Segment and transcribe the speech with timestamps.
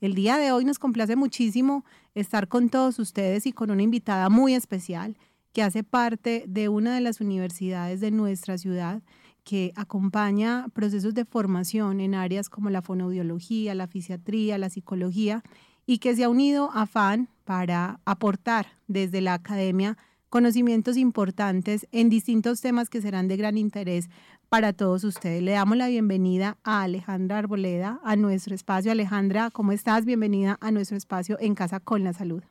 [0.00, 4.28] El día de hoy nos complace muchísimo estar con todos ustedes y con una invitada
[4.28, 5.18] muy especial
[5.52, 9.02] que hace parte de una de las universidades de nuestra ciudad
[9.44, 15.42] que acompaña procesos de formación en áreas como la fonoaudiología, la fisiatría, la psicología
[15.86, 19.98] y que se ha unido a FAN para aportar desde la academia
[20.30, 24.08] conocimientos importantes en distintos temas que serán de gran interés
[24.48, 25.42] para todos ustedes.
[25.42, 28.90] Le damos la bienvenida a Alejandra Arboleda a nuestro espacio.
[28.90, 30.04] Alejandra, ¿cómo estás?
[30.04, 32.42] Bienvenida a nuestro espacio En Casa con la Salud.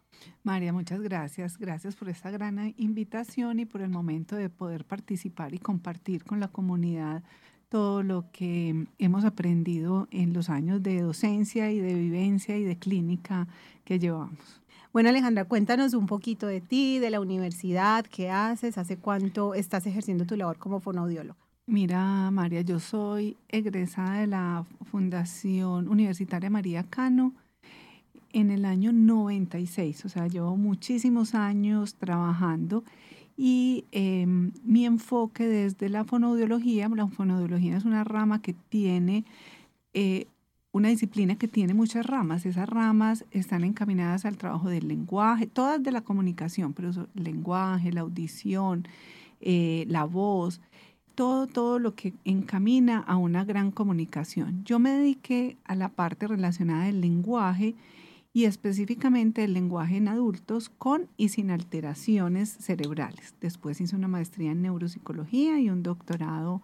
[0.44, 1.58] María, muchas gracias.
[1.58, 6.40] Gracias por esta gran invitación y por el momento de poder participar y compartir con
[6.40, 7.24] la comunidad
[7.70, 12.78] todo lo que hemos aprendido en los años de docencia y de vivencia y de
[12.78, 13.48] clínica
[13.84, 14.62] que llevamos.
[14.94, 19.88] Bueno, Alejandra, cuéntanos un poquito de ti, de la universidad, qué haces, hace cuánto estás
[19.88, 21.40] ejerciendo tu labor como fonoaudióloga.
[21.66, 27.34] Mira, María, yo soy egresada de la Fundación Universitaria María Cano
[28.34, 32.84] en el año 96, o sea, llevo muchísimos años trabajando
[33.38, 39.26] y em, mi enfoque desde la fonoaudiología, la fonoaudiología es una rama que tiene,
[39.94, 40.28] eh,
[40.72, 45.82] una disciplina que tiene muchas ramas, esas ramas están encaminadas al trabajo del lenguaje, todas
[45.82, 48.88] de la comunicación, pero el lenguaje, la audición,
[49.42, 50.62] eh, la voz,
[51.16, 54.64] todo, todo lo que encamina a una gran comunicación.
[54.64, 57.76] Yo me dediqué a la parte relacionada del lenguaje,
[58.34, 63.36] y específicamente el lenguaje en adultos con y sin alteraciones cerebrales.
[63.40, 66.62] Después hice una maestría en neuropsicología y un doctorado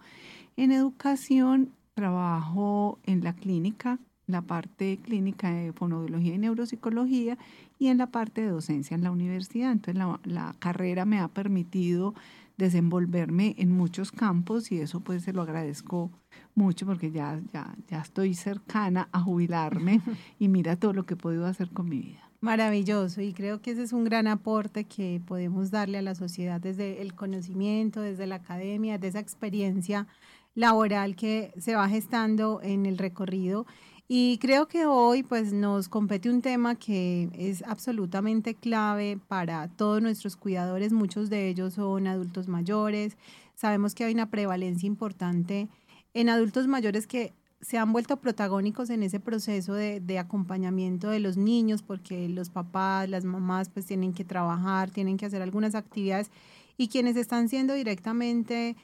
[0.56, 1.72] en educación.
[1.94, 3.98] Trabajo en la clínica,
[4.30, 7.38] la parte clínica de fonoaudiología y neuropsicología
[7.78, 9.72] y en la parte de docencia en la universidad.
[9.72, 12.14] Entonces la, la carrera me ha permitido
[12.60, 16.10] desenvolverme en muchos campos y eso pues se lo agradezco
[16.54, 20.00] mucho porque ya, ya, ya estoy cercana a jubilarme
[20.38, 22.30] y mira todo lo que he podido hacer con mi vida.
[22.42, 26.60] Maravilloso y creo que ese es un gran aporte que podemos darle a la sociedad
[26.60, 30.06] desde el conocimiento, desde la academia, de esa experiencia
[30.54, 33.66] laboral que se va gestando en el recorrido
[34.12, 40.02] y creo que hoy pues nos compete un tema que es absolutamente clave para todos
[40.02, 43.16] nuestros cuidadores, muchos de ellos son adultos mayores,
[43.54, 45.68] sabemos que hay una prevalencia importante
[46.12, 51.20] en adultos mayores que se han vuelto protagónicos en ese proceso de, de, acompañamiento de
[51.20, 55.76] los niños, porque los papás, las mamás, pues tienen que trabajar, tienen que hacer algunas
[55.76, 56.32] actividades,
[56.76, 58.74] y quienes están siendo directamente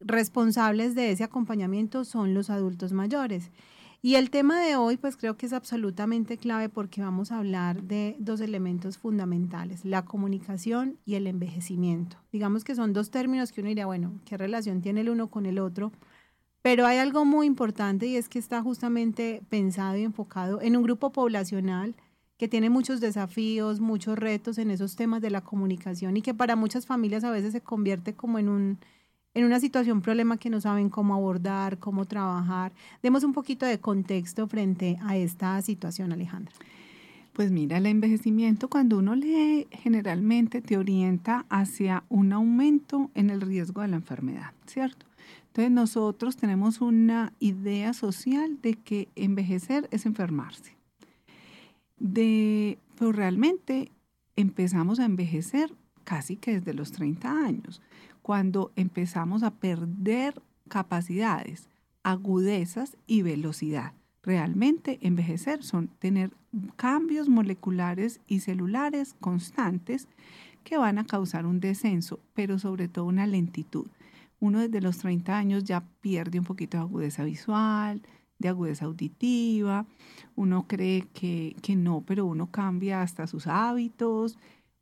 [0.00, 3.50] responsables de ese acompañamiento son los adultos mayores.
[4.02, 7.82] Y el tema de hoy, pues creo que es absolutamente clave porque vamos a hablar
[7.82, 12.16] de dos elementos fundamentales, la comunicación y el envejecimiento.
[12.32, 15.44] Digamos que son dos términos que uno diría, bueno, ¿qué relación tiene el uno con
[15.44, 15.92] el otro?
[16.62, 20.82] Pero hay algo muy importante y es que está justamente pensado y enfocado en un
[20.82, 21.94] grupo poblacional
[22.38, 26.56] que tiene muchos desafíos, muchos retos en esos temas de la comunicación y que para
[26.56, 28.78] muchas familias a veces se convierte como en un
[29.34, 32.72] en una situación, problema que no saben cómo abordar, cómo trabajar.
[33.02, 36.52] Demos un poquito de contexto frente a esta situación, Alejandra.
[37.32, 43.40] Pues mira, el envejecimiento cuando uno lee generalmente te orienta hacia un aumento en el
[43.40, 45.06] riesgo de la enfermedad, ¿cierto?
[45.46, 50.76] Entonces nosotros tenemos una idea social de que envejecer es enfermarse.
[51.98, 53.90] De, pero realmente
[54.36, 55.72] empezamos a envejecer
[56.04, 57.80] casi que desde los 30 años,
[58.22, 61.68] cuando empezamos a perder capacidades,
[62.02, 63.92] agudezas y velocidad.
[64.22, 66.30] Realmente envejecer son tener
[66.76, 70.08] cambios moleculares y celulares constantes
[70.64, 73.86] que van a causar un descenso, pero sobre todo una lentitud.
[74.40, 78.02] Uno desde los 30 años ya pierde un poquito de agudeza visual,
[78.38, 79.86] de agudeza auditiva,
[80.34, 84.38] uno cree que, que no, pero uno cambia hasta sus hábitos,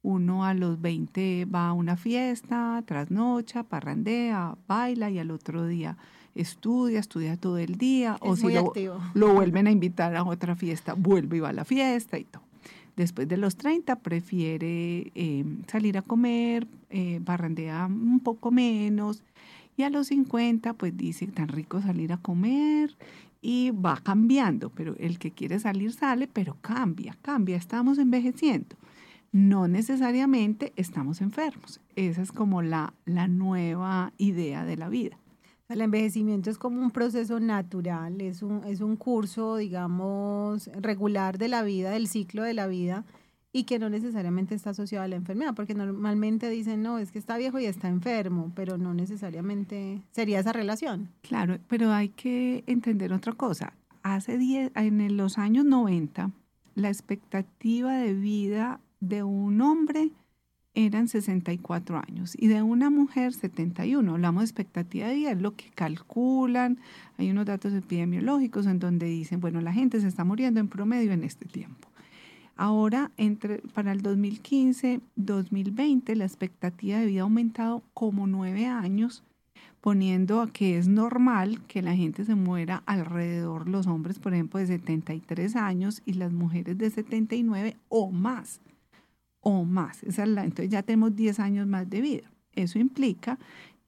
[0.09, 5.99] uno a los 20 va a una fiesta, trasnocha, parrandea, baila y al otro día
[6.35, 8.73] estudia, estudia todo el día, o si lo,
[9.13, 12.43] lo, vuelven a invitar a otra fiesta, vuelve y va a la fiesta y todo.
[12.97, 19.23] Después de los 30 prefiere eh, salir a comer, eh, barrandea un poco menos,
[19.77, 22.97] y a los 50 pues dice tan rico salir a comer
[23.43, 28.75] y va cambiando, pero el que quiere salir sale, pero cambia, cambia, estamos envejeciendo.
[29.33, 31.81] No necesariamente estamos enfermos.
[31.97, 35.19] Esa es como la, la nueva idea de la vida.
[35.69, 41.49] El envejecimiento es como un proceso natural, es un, es un curso, digamos, regular de
[41.49, 43.05] la vida, del ciclo de la vida,
[43.53, 47.19] y que no necesariamente está asociado a la enfermedad, porque normalmente dicen, no, es que
[47.19, 51.11] está viejo y está enfermo, pero no necesariamente sería esa relación.
[51.21, 53.75] Claro, pero hay que entender otra cosa.
[54.03, 56.31] Hace 10, en los años 90,
[56.77, 60.11] la expectativa de vida de un hombre
[60.75, 64.12] eran 64 años y de una mujer 71.
[64.12, 66.79] Hablamos de expectativa de vida, es lo que calculan.
[67.17, 71.11] Hay unos datos epidemiológicos en donde dicen, bueno, la gente se está muriendo en promedio
[71.12, 71.89] en este tiempo.
[72.56, 79.23] Ahora, entre, para el 2015-2020, la expectativa de vida ha aumentado como nueve años,
[79.81, 84.59] poniendo a que es normal que la gente se muera alrededor, los hombres, por ejemplo,
[84.59, 88.61] de 73 años y las mujeres de 79 o más
[89.40, 90.02] o más.
[90.02, 92.31] Entonces ya tenemos 10 años más de vida.
[92.52, 93.38] Eso implica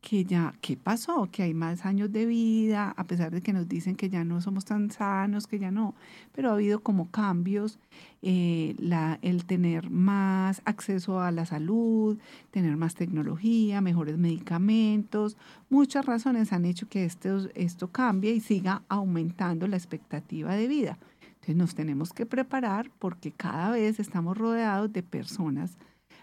[0.00, 1.28] que ya, ¿qué pasó?
[1.30, 4.40] Que hay más años de vida, a pesar de que nos dicen que ya no
[4.40, 5.94] somos tan sanos, que ya no,
[6.32, 7.78] pero ha habido como cambios,
[8.22, 12.18] eh, la, el tener más acceso a la salud,
[12.50, 15.36] tener más tecnología, mejores medicamentos,
[15.68, 20.98] muchas razones han hecho que esto cambie y siga aumentando la expectativa de vida.
[21.50, 25.76] Entonces nos tenemos que preparar porque cada vez estamos rodeados de personas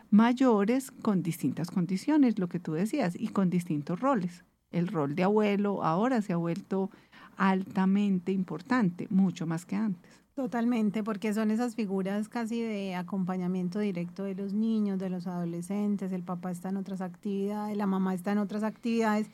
[0.09, 4.45] mayores con distintas condiciones, lo que tú decías, y con distintos roles.
[4.71, 6.89] El rol de abuelo ahora se ha vuelto
[7.35, 10.23] altamente importante, mucho más que antes.
[10.33, 16.13] Totalmente, porque son esas figuras casi de acompañamiento directo de los niños, de los adolescentes,
[16.13, 19.29] el papá está en otras actividades, la mamá está en otras actividades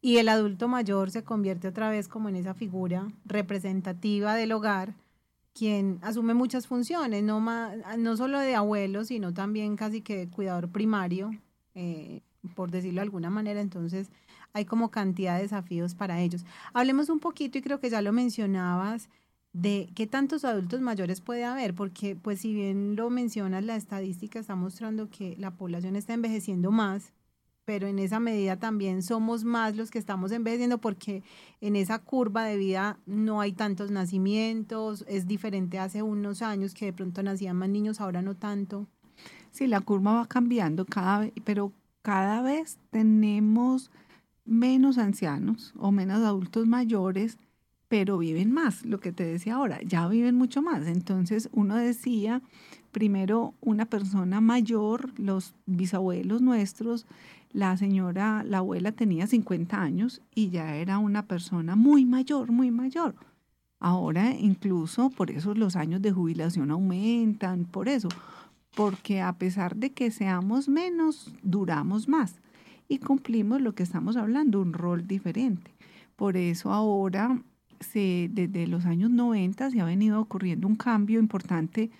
[0.00, 4.94] y el adulto mayor se convierte otra vez como en esa figura representativa del hogar
[5.54, 7.40] quien asume muchas funciones, no,
[7.98, 11.30] no solo de abuelo, sino también casi que de cuidador primario,
[11.74, 12.20] eh,
[12.54, 13.60] por decirlo de alguna manera.
[13.60, 14.10] Entonces,
[14.52, 16.44] hay como cantidad de desafíos para ellos.
[16.72, 19.08] Hablemos un poquito, y creo que ya lo mencionabas,
[19.52, 24.40] de qué tantos adultos mayores puede haber, porque pues si bien lo mencionas, la estadística
[24.40, 27.12] está mostrando que la población está envejeciendo más,
[27.64, 31.22] pero en esa medida también somos más los que estamos envejeciendo porque
[31.60, 36.86] en esa curva de vida no hay tantos nacimientos, es diferente hace unos años que
[36.86, 38.86] de pronto nacían más niños, ahora no tanto.
[39.50, 41.72] Sí, la curva va cambiando cada vez, pero
[42.02, 43.90] cada vez tenemos
[44.44, 47.38] menos ancianos o menos adultos mayores,
[47.88, 50.86] pero viven más, lo que te decía ahora, ya viven mucho más.
[50.86, 52.42] Entonces uno decía,
[52.92, 57.06] primero una persona mayor, los bisabuelos nuestros,
[57.54, 62.72] la señora, la abuela tenía 50 años y ya era una persona muy mayor, muy
[62.72, 63.14] mayor.
[63.78, 68.08] Ahora incluso por eso los años de jubilación aumentan, por eso,
[68.74, 72.40] porque a pesar de que seamos menos, duramos más
[72.88, 75.70] y cumplimos lo que estamos hablando, un rol diferente.
[76.16, 77.40] Por eso ahora,
[77.92, 81.90] desde los años 90, se ha venido ocurriendo un cambio importante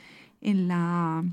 [0.41, 1.25] en la,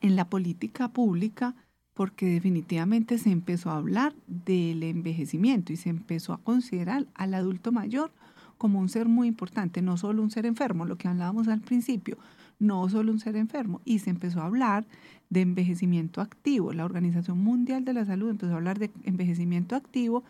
[0.00, 1.54] en la política pública
[1.96, 7.72] porque definitivamente se empezó a hablar del envejecimiento y se empezó a considerar al adulto
[7.72, 8.12] mayor
[8.58, 12.18] como un ser muy importante, no solo un ser enfermo, lo que hablábamos al principio,
[12.58, 14.86] no solo un ser enfermo, y se empezó a hablar
[15.30, 16.74] de envejecimiento activo.
[16.74, 20.22] La Organización Mundial de la Salud empezó a hablar de envejecimiento activo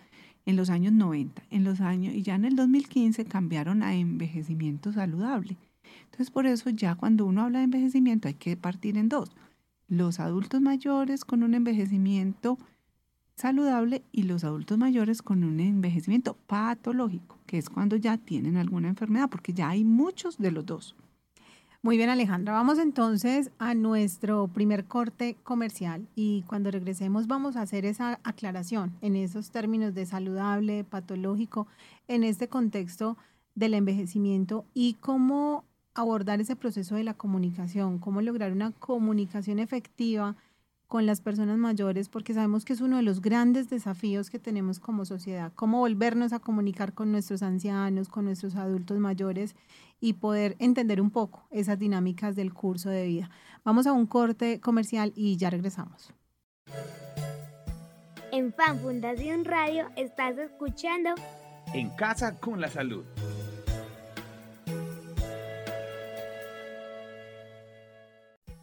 [0.45, 4.93] en los años 90, en los años y ya en el 2015 cambiaron a envejecimiento
[4.93, 5.57] saludable.
[6.05, 9.35] Entonces, por eso ya cuando uno habla de envejecimiento hay que partir en dos
[9.89, 12.59] los adultos mayores con un envejecimiento
[13.37, 18.89] saludable y los adultos mayores con un envejecimiento patológico, que es cuando ya tienen alguna
[18.89, 20.97] enfermedad, porque ya hay muchos de los dos.
[21.83, 22.55] Muy bien, Alejandra.
[22.55, 28.93] Vamos entonces a nuestro primer corte comercial y cuando regresemos vamos a hacer esa aclaración
[29.03, 31.69] en esos términos de saludable, patológico,
[32.09, 33.17] en este contexto
[33.55, 35.65] del envejecimiento y cómo
[35.97, 40.37] abordar ese proceso de la comunicación, cómo lograr una comunicación efectiva
[40.87, 44.79] con las personas mayores, porque sabemos que es uno de los grandes desafíos que tenemos
[44.79, 49.57] como sociedad, cómo volvernos a comunicar con nuestros ancianos, con nuestros adultos mayores
[49.99, 53.31] y poder entender un poco esas dinámicas del curso de vida.
[53.65, 56.13] Vamos a un corte comercial y ya regresamos.
[58.31, 61.11] En Fan Fundación Radio estás escuchando
[61.73, 63.05] En Casa con la Salud.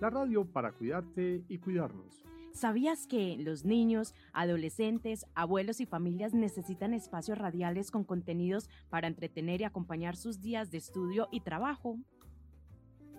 [0.00, 2.24] la radio para cuidarte y cuidarnos.
[2.52, 9.60] ¿Sabías que los niños, adolescentes, abuelos y familias necesitan espacios radiales con contenidos para entretener
[9.60, 11.98] y acompañar sus días de estudio y trabajo?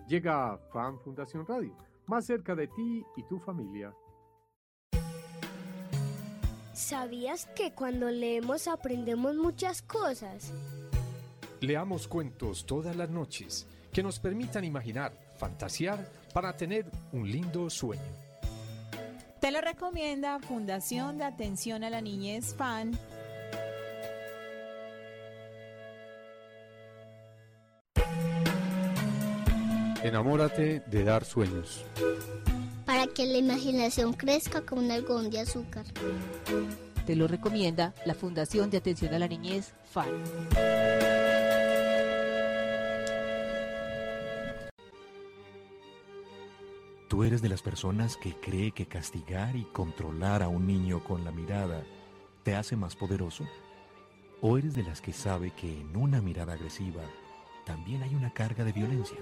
[0.08, 3.94] Llega Fan Fundación Radio, más cerca de ti y tu familia.
[6.72, 10.52] ¿Sabías que cuando leemos aprendemos muchas cosas?
[11.60, 16.06] Leamos cuentos todas las noches que nos permitan imaginar, fantasear
[16.36, 18.02] para tener un lindo sueño.
[19.40, 22.92] Te lo recomienda Fundación de Atención a la Niñez FAN.
[30.02, 31.82] Enamórate de dar sueños.
[32.84, 35.86] Para que la imaginación crezca como un algodón de azúcar.
[37.06, 41.15] Te lo recomienda la Fundación de Atención a la Niñez FAN.
[47.08, 51.24] ¿Tú eres de las personas que cree que castigar y controlar a un niño con
[51.24, 51.84] la mirada
[52.42, 53.46] te hace más poderoso?
[54.40, 57.04] ¿O eres de las que sabe que en una mirada agresiva
[57.64, 59.18] también hay una carga de violencia?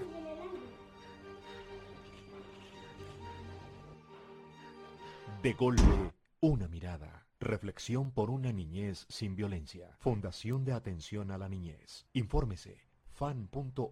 [5.43, 7.27] De golpe, una mirada.
[7.39, 9.95] Reflexión por una niñez sin violencia.
[9.99, 12.07] Fundación de Atención a la Niñez.
[12.13, 13.85] Infórmese fan.org.co.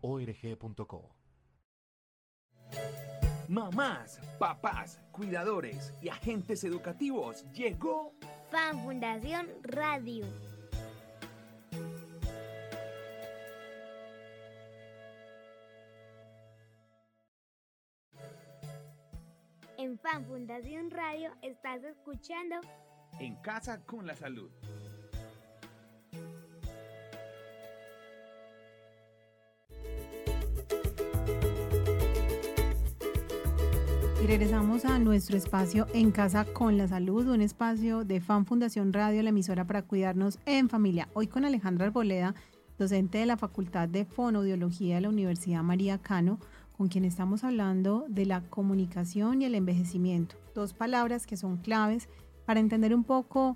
[3.54, 8.12] Mamás, papás, cuidadores y agentes educativos, llegó
[8.50, 10.26] Fan Fundación Radio.
[19.78, 22.56] En Fan Fundación Radio estás escuchando
[23.20, 24.50] En Casa con la Salud.
[34.34, 39.22] Regresamos a nuestro espacio En Casa con la Salud, un espacio de Fan Fundación Radio,
[39.22, 41.08] la emisora para cuidarnos en familia.
[41.14, 42.34] Hoy con Alejandra Arboleda,
[42.80, 46.40] docente de la Facultad de Fonoaudiología de la Universidad María Cano,
[46.76, 50.36] con quien estamos hablando de la comunicación y el envejecimiento.
[50.56, 52.10] Dos palabras que son claves
[52.48, 53.56] para entender un poco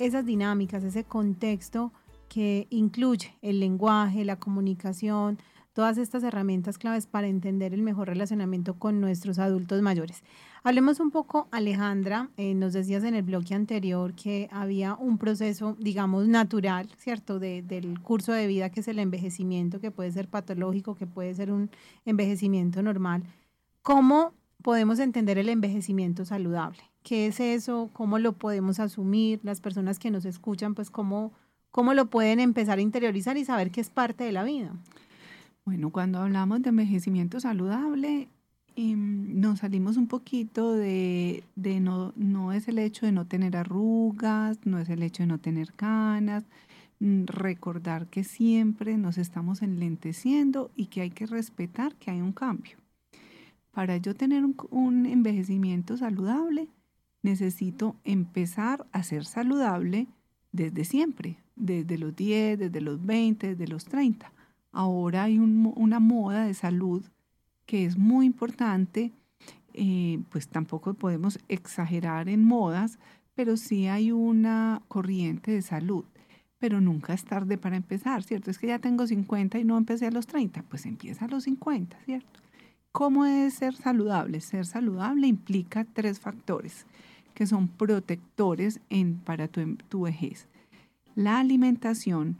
[0.00, 1.92] esas dinámicas, ese contexto
[2.28, 5.38] que incluye el lenguaje, la comunicación,
[5.78, 10.24] todas estas herramientas claves para entender el mejor relacionamiento con nuestros adultos mayores.
[10.64, 15.76] Hablemos un poco, Alejandra, eh, nos decías en el bloque anterior que había un proceso,
[15.78, 20.26] digamos, natural, ¿cierto?, de, del curso de vida que es el envejecimiento, que puede ser
[20.26, 21.70] patológico, que puede ser un
[22.04, 23.22] envejecimiento normal.
[23.82, 24.32] ¿Cómo
[24.62, 26.80] podemos entender el envejecimiento saludable?
[27.04, 27.88] ¿Qué es eso?
[27.92, 29.38] ¿Cómo lo podemos asumir?
[29.44, 31.32] Las personas que nos escuchan, pues, ¿cómo,
[31.70, 34.72] cómo lo pueden empezar a interiorizar y saber que es parte de la vida?
[35.68, 38.28] Bueno, cuando hablamos de envejecimiento saludable,
[38.74, 43.54] eh, nos salimos un poquito de, de no, no es el hecho de no tener
[43.54, 46.44] arrugas, no es el hecho de no tener canas,
[47.00, 52.32] mm, recordar que siempre nos estamos enlenteciendo y que hay que respetar que hay un
[52.32, 52.78] cambio.
[53.70, 56.70] Para yo tener un, un envejecimiento saludable,
[57.22, 60.06] necesito empezar a ser saludable
[60.50, 64.32] desde siempre, desde los 10, desde los 20, desde los 30
[64.72, 67.04] ahora hay un, una moda de salud
[67.66, 69.12] que es muy importante,
[69.74, 72.98] eh, pues tampoco podemos exagerar en modas,
[73.34, 76.04] pero sí hay una corriente de salud.
[76.58, 78.50] Pero nunca es tarde para empezar, ¿cierto?
[78.50, 81.44] Es que ya tengo 50 y no empecé a los 30, pues empieza a los
[81.44, 82.40] 50, ¿cierto?
[82.90, 84.40] ¿Cómo es ser saludable?
[84.40, 86.86] Ser saludable implica tres factores
[87.34, 90.48] que son protectores en, para tu, tu vejez.
[91.14, 92.38] La alimentación,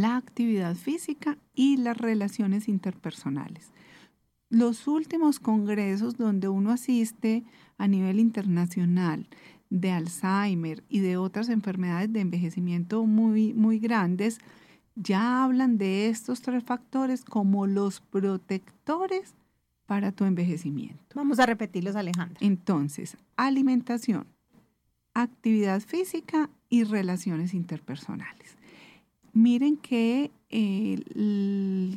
[0.00, 3.72] la actividad física y las relaciones interpersonales.
[4.50, 7.44] Los últimos congresos donde uno asiste
[7.76, 9.28] a nivel internacional
[9.70, 14.38] de Alzheimer y de otras enfermedades de envejecimiento muy, muy grandes,
[14.94, 19.34] ya hablan de estos tres factores como los protectores
[19.86, 21.04] para tu envejecimiento.
[21.14, 22.38] Vamos a repetirlos, Alejandra.
[22.40, 24.26] Entonces, alimentación,
[25.14, 28.57] actividad física y relaciones interpersonales.
[29.38, 30.32] Miren que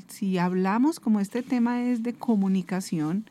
[0.09, 3.25] si hablamos, como este tema es de comunicación,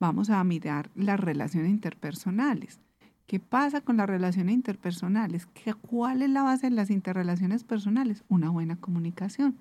[0.00, 2.80] vamos a mirar las relaciones interpersonales.
[3.28, 5.46] ¿Qué pasa con las relaciones interpersonales?
[5.80, 8.24] ¿Cuál es la base de las interrelaciones personales?
[8.28, 9.56] Una buena comunicación,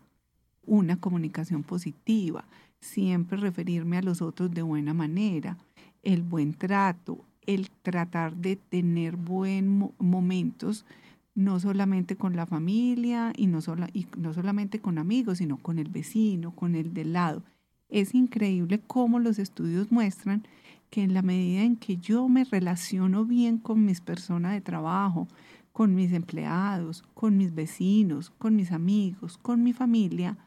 [0.66, 2.46] una comunicación positiva,
[2.80, 5.60] siempre referirme a los otros de buena manera,
[6.02, 10.88] el buen trato, el tratar de tener buenos momentos,
[11.34, 13.60] no solamente con la familia y no,
[13.94, 17.44] y no solamente con amigos, sino con el vecino, con el del lado.
[17.90, 20.44] Es increíble cómo los estudios muestran
[20.90, 25.28] que en la medida en que yo me relaciono bien con mis personas de trabajo,
[25.72, 30.38] con mis empleados, con mis vecinos, con mis amigos, con mi familia,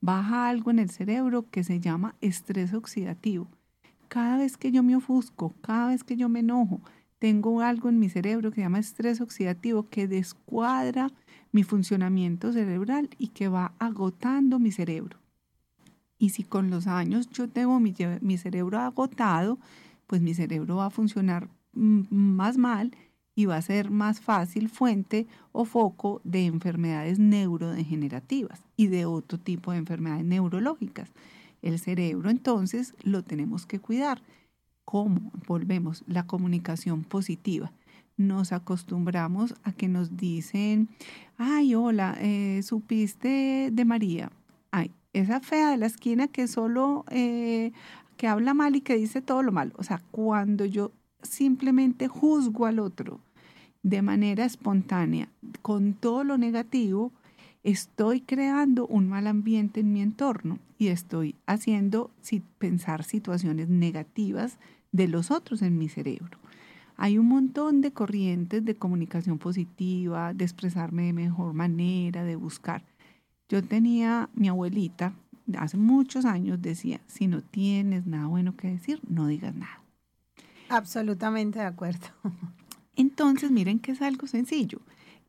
[0.00, 3.48] baja algo en el cerebro que se llama estrés oxidativo.
[4.08, 6.80] Cada vez que yo me ofusco, cada vez que yo me enojo,
[7.18, 11.10] tengo algo en mi cerebro que se llama estrés oxidativo que descuadra
[11.52, 15.18] mi funcionamiento cerebral y que va agotando mi cerebro.
[16.18, 19.58] Y si con los años yo tengo mi, mi cerebro agotado,
[20.06, 22.92] pues mi cerebro va a funcionar más mal
[23.34, 29.38] y va a ser más fácil fuente o foco de enfermedades neurodegenerativas y de otro
[29.38, 31.12] tipo de enfermedades neurológicas.
[31.62, 34.22] El cerebro entonces lo tenemos que cuidar.
[34.90, 35.32] ¿Cómo?
[35.46, 37.70] Volvemos, la comunicación positiva.
[38.16, 40.88] Nos acostumbramos a que nos dicen,
[41.36, 44.32] ay, hola, eh, ¿supiste de María?
[44.70, 47.72] Ay, esa fea de la esquina que solo, eh,
[48.16, 49.72] que habla mal y que dice todo lo malo.
[49.76, 53.20] O sea, cuando yo simplemente juzgo al otro,
[53.82, 55.28] de manera espontánea
[55.60, 57.12] con todo lo negativo,
[57.62, 62.10] estoy creando un mal ambiente en mi entorno y estoy haciendo
[62.58, 64.58] pensar situaciones negativas
[64.92, 66.38] de los otros en mi cerebro.
[66.96, 72.84] Hay un montón de corrientes de comunicación positiva, de expresarme de mejor manera, de buscar.
[73.48, 75.14] Yo tenía mi abuelita,
[75.56, 79.80] hace muchos años decía, si no tienes nada bueno que decir, no digas nada.
[80.68, 82.08] Absolutamente de acuerdo.
[82.96, 84.80] Entonces, miren que es algo sencillo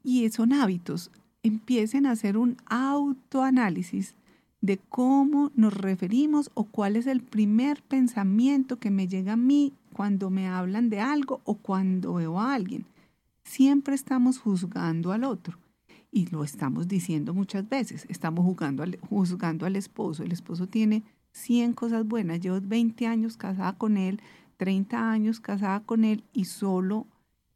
[0.03, 1.11] y son hábitos.
[1.43, 4.15] Empiecen a hacer un autoanálisis
[4.61, 9.73] de cómo nos referimos o cuál es el primer pensamiento que me llega a mí
[9.93, 12.85] cuando me hablan de algo o cuando veo a alguien.
[13.43, 15.57] Siempre estamos juzgando al otro
[16.11, 18.05] y lo estamos diciendo muchas veces.
[18.09, 18.83] Estamos juzgando
[19.65, 20.23] al, esposo.
[20.23, 22.39] El esposo tiene 100 cosas buenas.
[22.39, 24.21] Llevo 20 años casada con él,
[24.57, 27.07] 30 años casada con él y solo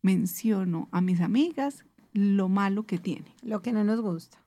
[0.01, 3.35] menciono a mis amigas lo malo que tiene.
[3.41, 4.42] Lo que no nos gusta.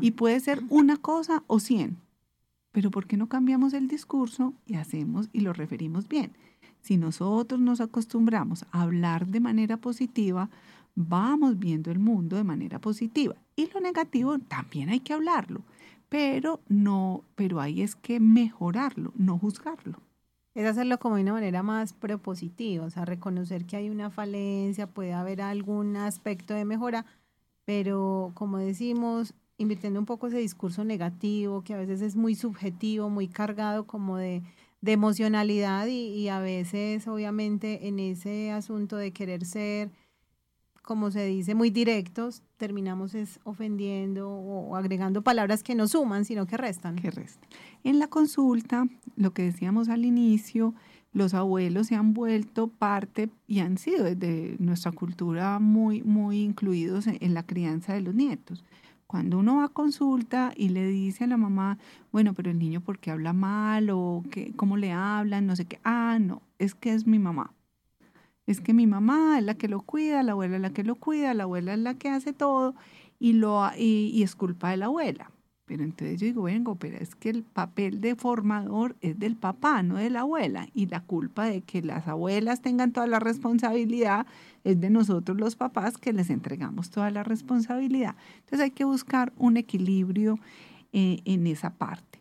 [0.00, 1.96] Y puede ser una cosa o cien.
[2.72, 6.32] Pero ¿por qué no cambiamos el discurso y hacemos y lo referimos bien?
[6.80, 10.48] Si nosotros nos acostumbramos a hablar de manera positiva,
[10.94, 13.34] vamos viendo el mundo de manera positiva.
[13.56, 15.62] Y lo negativo también hay que hablarlo,
[16.08, 20.00] pero no, pero ahí es que mejorarlo, no juzgarlo
[20.54, 24.86] es hacerlo como de una manera más propositiva, o sea, reconocer que hay una falencia,
[24.86, 27.06] puede haber algún aspecto de mejora,
[27.64, 33.10] pero como decimos, invirtiendo un poco ese discurso negativo, que a veces es muy subjetivo,
[33.10, 34.42] muy cargado como de,
[34.80, 39.90] de emocionalidad y, a veces obviamente en ese asunto de querer ser
[40.82, 46.46] como se dice, muy directos, terminamos es ofendiendo o agregando palabras que no suman, sino
[46.46, 46.96] que restan.
[46.96, 47.48] Que restan.
[47.84, 50.74] En la consulta, lo que decíamos al inicio,
[51.12, 57.06] los abuelos se han vuelto parte y han sido desde nuestra cultura muy, muy incluidos
[57.06, 58.64] en, la crianza de los nietos.
[59.10, 61.78] Cuando uno va a consulta y le dice a la mamá,
[62.12, 65.64] bueno, pero el niño por qué habla mal o que, cómo le hablan, no sé
[65.64, 67.52] qué, ah, no, es que es mi mamá.
[68.46, 70.94] Es que mi mamá es la que lo cuida, la abuela es la que lo
[70.94, 72.76] cuida, la abuela es la que hace todo
[73.18, 75.32] y, lo, y, es culpa de la abuela.
[75.70, 79.84] Pero entonces yo digo, vengo, pero es que el papel de formador es del papá,
[79.84, 80.66] no de la abuela.
[80.74, 84.26] Y la culpa de que las abuelas tengan toda la responsabilidad
[84.64, 88.16] es de nosotros los papás que les entregamos toda la responsabilidad.
[88.38, 90.40] Entonces hay que buscar un equilibrio
[90.92, 92.18] eh, en esa parte.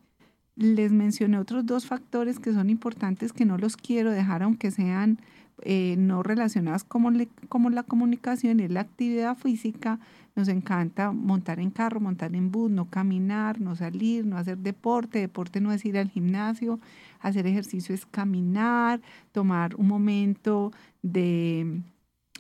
[0.55, 5.17] les mencioné otros dos factores que son importantes que no los quiero dejar, aunque sean
[5.63, 7.12] eh, no relacionadas como,
[7.47, 9.99] como la comunicación y la actividad física.
[10.39, 15.19] Nos encanta montar en carro, montar en bus, no caminar, no salir, no hacer deporte.
[15.19, 16.80] Deporte no es ir al gimnasio,
[17.19, 19.02] hacer ejercicio es caminar,
[19.34, 20.71] tomar un momento
[21.02, 21.82] de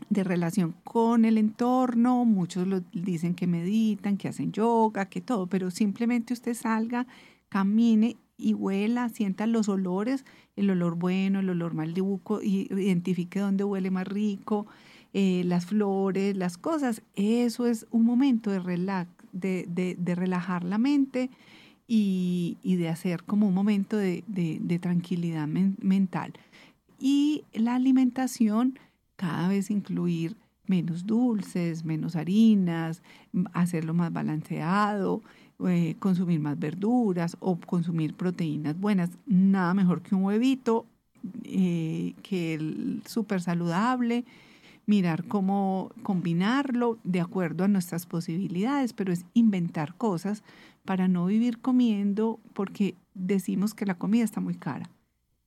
[0.09, 5.47] de relación con el entorno, muchos lo dicen que meditan, que hacen yoga, que todo,
[5.47, 7.05] pero simplemente usted salga,
[7.49, 10.23] camine y huela, sienta los olores,
[10.55, 14.67] el olor bueno, el olor maluco, y identifique dónde huele más rico,
[15.13, 17.01] eh, las flores, las cosas.
[17.15, 19.65] Eso es un momento de, relax, de,
[19.97, 21.29] de, relajar la mente
[21.87, 26.33] y, y, de hacer como un momento de, tranquilidad mental.
[26.99, 28.77] Y la alimentación,
[29.15, 30.35] cada vez incluir
[30.67, 33.01] menos dulces, menos harinas,
[33.53, 35.23] hacerlo más balanceado,
[35.67, 39.09] eh, consumir más verduras o consumir proteínas buenas.
[39.25, 40.85] Nada mejor que un huevito,
[41.43, 44.23] eh, que el súper saludable,
[44.89, 50.41] mirar cómo combinarlo de acuerdo a nuestras posibilidades, pero es inventar cosas
[50.83, 54.89] para no vivir comiendo porque decimos que la comida está muy cara.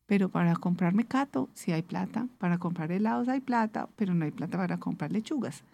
[0.07, 4.31] Pero para comprar mecato sí hay plata, para comprar helados hay plata, pero no hay
[4.31, 5.64] plata para comprar lechugas.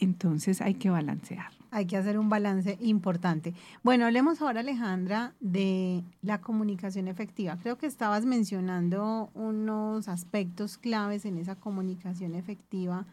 [0.00, 1.52] Entonces hay que balancear.
[1.70, 3.54] Hay que hacer un balance importante.
[3.84, 7.58] Bueno, hablemos ahora, Alejandra, de la comunicación efectiva.
[7.62, 13.06] Creo que estabas mencionando unos aspectos claves en esa comunicación efectiva,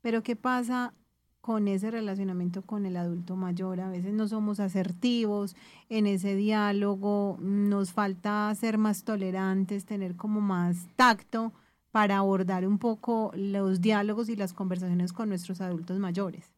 [0.00, 0.94] pero ¿qué pasa
[1.42, 3.80] con ese relacionamiento con el adulto mayor.
[3.80, 5.56] A veces no somos asertivos
[5.90, 11.52] en ese diálogo, nos falta ser más tolerantes, tener como más tacto
[11.92, 16.50] para abordar un poco los diálogos y las conversaciones con nuestros adultos mayores.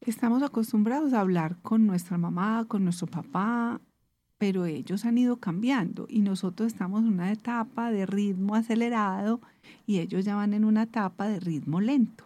[0.00, 3.80] Estamos acostumbrados a hablar con nuestra mamá, con nuestro papá,
[4.38, 9.40] pero ellos han ido cambiando y nosotros estamos en una etapa de ritmo acelerado
[9.86, 12.24] y ellos ya van en una etapa de ritmo lento.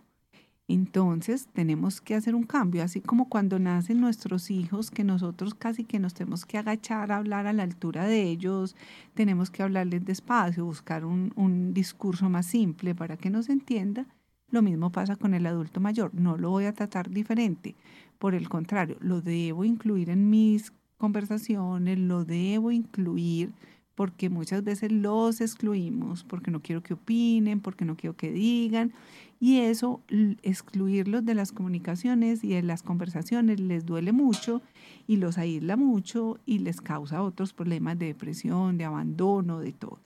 [0.70, 5.84] Entonces tenemos que hacer un cambio, así como cuando nacen nuestros hijos, que nosotros casi
[5.84, 8.76] que nos tenemos que agachar a hablar a la altura de ellos,
[9.14, 14.06] tenemos que hablarles despacio, buscar un, un discurso más simple para que nos entienda.
[14.50, 17.74] Lo mismo pasa con el adulto mayor, no lo voy a tratar diferente,
[18.18, 23.52] por el contrario, lo debo incluir en mis conversaciones, lo debo incluir
[23.98, 28.92] porque muchas veces los excluimos, porque no quiero que opinen, porque no quiero que digan,
[29.40, 30.00] y eso,
[30.44, 34.62] excluirlos de las comunicaciones y de las conversaciones les duele mucho
[35.08, 39.98] y los aísla mucho y les causa otros problemas de depresión, de abandono, de todo.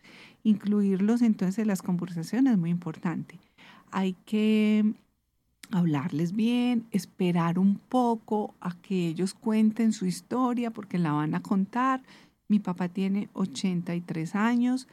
[0.42, 3.38] Incluirlos entonces en las conversaciones es muy importante.
[3.90, 4.94] Hay que
[5.70, 11.42] hablarles bien, esperar un poco a que ellos cuenten su historia porque la van a
[11.42, 12.02] contar.
[12.52, 14.86] Mi papá tiene 83 años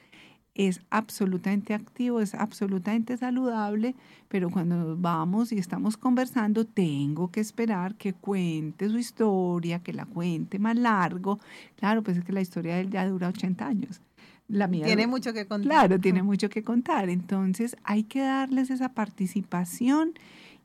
[0.56, 3.96] es absolutamente activo, es absolutamente saludable,
[4.30, 9.92] pero cuando nos vamos y estamos conversando, tengo que esperar que cuente su historia, que
[9.92, 11.42] la cuente más largo.
[11.76, 14.00] Claro, pues es que la historia de él ya dura 80 años.
[14.48, 15.70] La mía tiene mucho que contar.
[15.70, 17.10] Claro, tiene mucho que contar.
[17.10, 20.14] Entonces hay que darles esa participación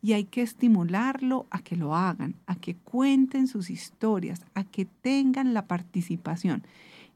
[0.04, 4.84] y hay que estimularlo a que lo hagan, a que cuenten sus historias, a que
[4.84, 6.62] tengan la participación.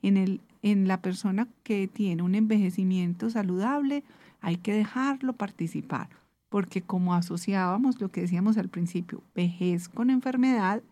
[0.01, 4.03] En el en la persona que tiene un envejecimiento saludable,
[4.41, 6.09] hay que dejarlo participar,
[6.49, 10.83] porque como asociábamos lo que decíamos al principio, vejez con enfermedad,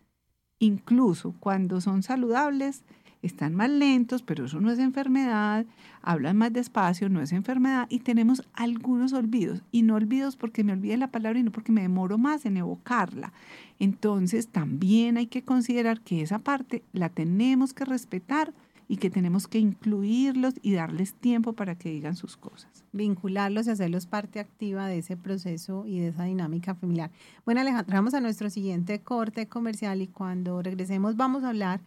[0.59, 2.83] incluso cuando son saludables,
[3.27, 5.65] están más lentos, pero eso no es enfermedad,
[6.01, 10.73] hablan más despacio, no es enfermedad, y tenemos algunos olvidos, y no olvidos porque me
[10.73, 13.33] olvide la palabra y no porque me demoro más en evocarla.
[13.79, 18.53] Entonces también hay que considerar que esa parte la tenemos que respetar
[18.87, 22.85] y que tenemos que incluirlos y darles tiempo para que digan sus cosas.
[22.93, 27.11] Vincularlos y hacerlos parte activa de ese proceso y de esa dinámica familiar.
[27.45, 31.81] Bueno, Alejandra, vamos a nuestro siguiente corte comercial y cuando regresemos vamos a hablar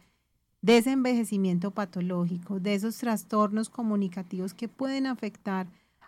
[0.63, 5.67] de ese envejecimiento patológico, de esos trastornos comunicativos que pueden afectar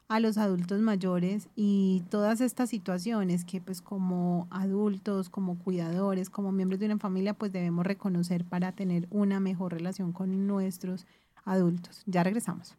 [0.08, 6.52] a los adultos mayores y todas estas situaciones que pues como adultos, como cuidadores, como
[6.52, 11.06] miembros de una familia pues debemos reconocer para tener una mejor relación con nuestros
[11.44, 12.02] adultos.
[12.06, 12.76] Ya regresamos.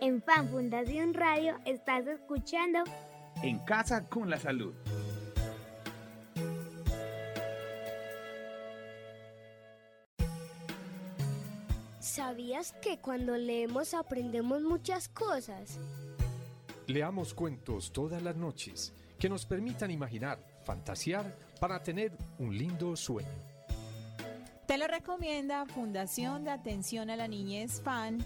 [0.00, 2.78] En Fan Fundación Radio estás escuchando
[3.42, 4.72] En Casa con la Salud.
[12.18, 15.78] ¿Sabías que cuando leemos aprendemos muchas cosas?
[16.88, 23.28] Leamos cuentos todas las noches que nos permitan imaginar, fantasear para tener un lindo sueño.
[24.66, 28.18] Te lo recomienda Fundación de Atención a la Niñez FAN.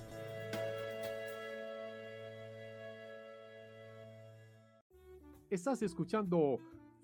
[5.50, 6.56] Estás escuchando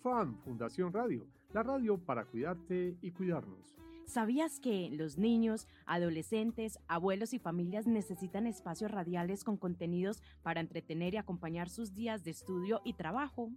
[0.02, 3.76] FAN Fundación Radio, la radio para cuidarte y cuidarnos.
[4.08, 11.12] ¿Sabías que los niños, adolescentes, abuelos y familias necesitan espacios radiales con contenidos para entretener
[11.12, 13.50] y acompañar sus días de estudio y trabajo?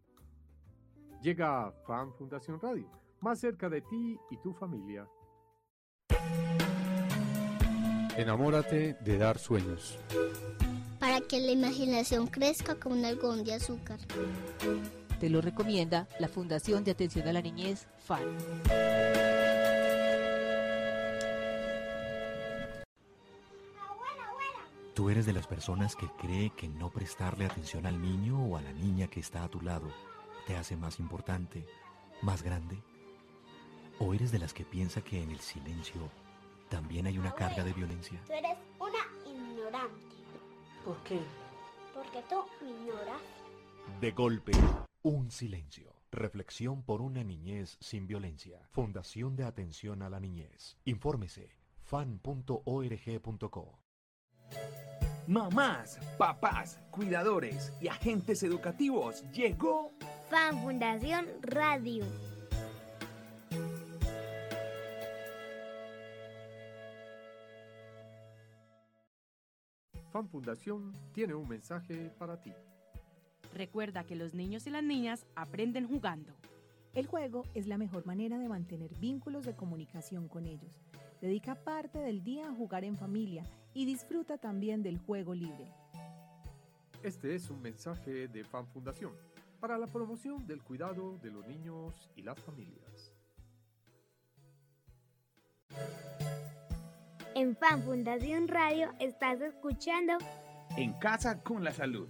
[1.24, 5.08] Llega FAN Fundación Radio, más cerca de ti y tu familia.
[8.18, 9.98] Enamórate de dar sueños.
[11.00, 14.00] Para que la imaginación crezca como un algodón de azúcar.
[15.22, 18.20] Te lo recomienda la Fundación de Atención a la Niñez, FAN.
[24.94, 28.62] Tú eres de las personas que cree que no prestarle atención al niño o a
[28.62, 29.90] la niña que está a tu lado
[30.46, 31.66] te hace más importante,
[32.22, 32.78] más grande.
[34.00, 36.10] ¿O eres de las que piensa que en el silencio
[36.70, 38.20] también hay una carga de violencia?
[38.26, 40.16] Tú eres una ignorante.
[40.84, 41.22] ¿Por qué?
[41.94, 43.22] Porque tú me ignoras.
[44.02, 44.52] De golpe,
[45.04, 45.94] un silencio.
[46.12, 48.68] Reflexión por una niñez sin violencia.
[48.72, 50.76] Fundación de Atención a la Niñez.
[50.84, 53.80] Infórmese fan.org.co.
[55.28, 59.94] Mamás, papás, cuidadores y agentes educativos, llegó
[60.30, 62.06] Fan Fundación Radio.
[70.12, 72.52] Fan Fundación tiene un mensaje para ti.
[73.54, 76.34] Recuerda que los niños y las niñas aprenden jugando.
[76.94, 80.82] El juego es la mejor manera de mantener vínculos de comunicación con ellos.
[81.22, 85.68] Dedica parte del día a jugar en familia y disfruta también del juego libre.
[87.04, 89.14] Este es un mensaje de Fan Fundación
[89.60, 93.14] para la promoción del cuidado de los niños y las familias.
[97.34, 100.14] En Fan Fundación Radio estás escuchando
[100.78, 102.08] En Casa con la Salud.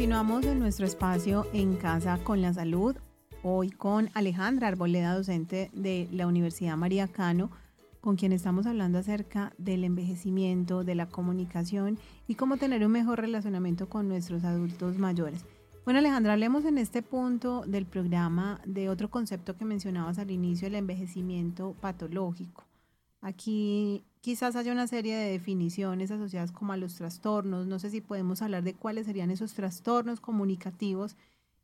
[0.00, 2.96] Continuamos en nuestro espacio En Casa con la Salud,
[3.42, 7.50] hoy con Alejandra Arboleda, docente de la Universidad María Cano,
[8.00, 13.20] con quien estamos hablando acerca del envejecimiento, de la comunicación y cómo tener un mejor
[13.20, 15.44] relacionamiento con nuestros adultos mayores.
[15.84, 20.66] Bueno, Alejandra, hablemos en este punto del programa de otro concepto que mencionabas al inicio,
[20.66, 22.64] el envejecimiento patológico.
[23.20, 27.66] Aquí quizás haya una serie de definiciones asociadas como a los trastornos.
[27.66, 31.16] No sé si podemos hablar de cuáles serían esos trastornos comunicativos,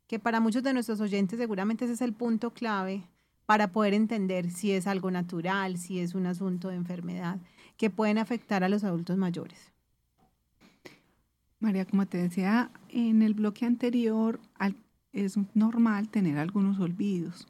[0.07, 3.03] que para muchos de nuestros oyentes seguramente ese es el punto clave
[3.45, 7.39] para poder entender si es algo natural, si es un asunto de enfermedad,
[7.77, 9.71] que pueden afectar a los adultos mayores.
[11.59, 14.39] María, como te decía en el bloque anterior,
[15.11, 17.47] es normal tener algunos olvidos.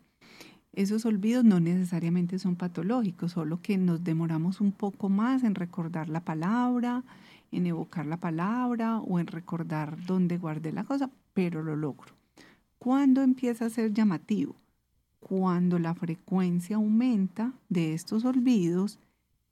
[0.77, 6.07] Esos olvidos no necesariamente son patológicos, solo que nos demoramos un poco más en recordar
[6.07, 7.03] la palabra,
[7.51, 12.13] en evocar la palabra o en recordar dónde guardé la cosa, pero lo logro.
[12.77, 14.55] ¿Cuándo empieza a ser llamativo?
[15.19, 18.99] Cuando la frecuencia aumenta de estos olvidos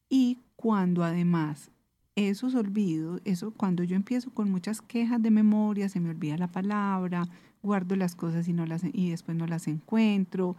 [0.08, 1.72] y cuando además
[2.16, 6.48] esos olvidos, eso cuando yo empiezo con muchas quejas de memoria, se me olvida la
[6.48, 7.28] palabra,
[7.62, 10.56] guardo las cosas y, no las, y después no las encuentro,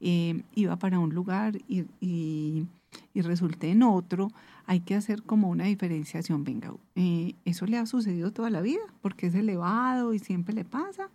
[0.00, 2.66] eh, iba para un lugar y, y,
[3.14, 4.28] resulté en otro,
[4.64, 6.44] hay que hacer como una diferenciación.
[6.44, 8.80] Venga, eh, ¿eso le ha sucedido toda la vida?
[9.02, 11.10] Porque es elevado y siempre le pasa.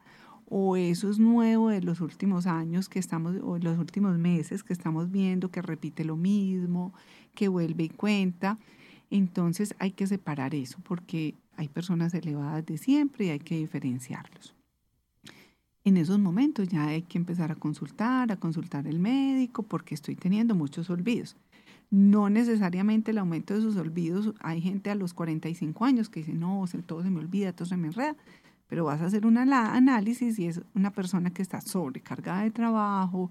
[0.49, 4.73] ¿O eso es nuevo de los últimos años que estamos, o los últimos meses que
[4.73, 6.93] estamos viendo que repite lo mismo,
[7.33, 8.59] que vuelve y cuenta?
[9.13, 14.55] Entonces hay que separar eso porque hay personas elevadas de siempre y hay que diferenciarlos
[15.83, 20.15] en esos momentos ya hay que empezar a consultar, a consultar el médico, porque estoy
[20.15, 21.35] teniendo muchos olvidos.
[21.89, 26.33] No necesariamente el aumento de sus olvidos, hay gente a los 45 años que dice,
[26.33, 28.15] no, todo se me olvida, todo se me enreda,
[28.67, 33.29] pero vas a hacer un análisis y es una persona que está sobrecargada de trabajo,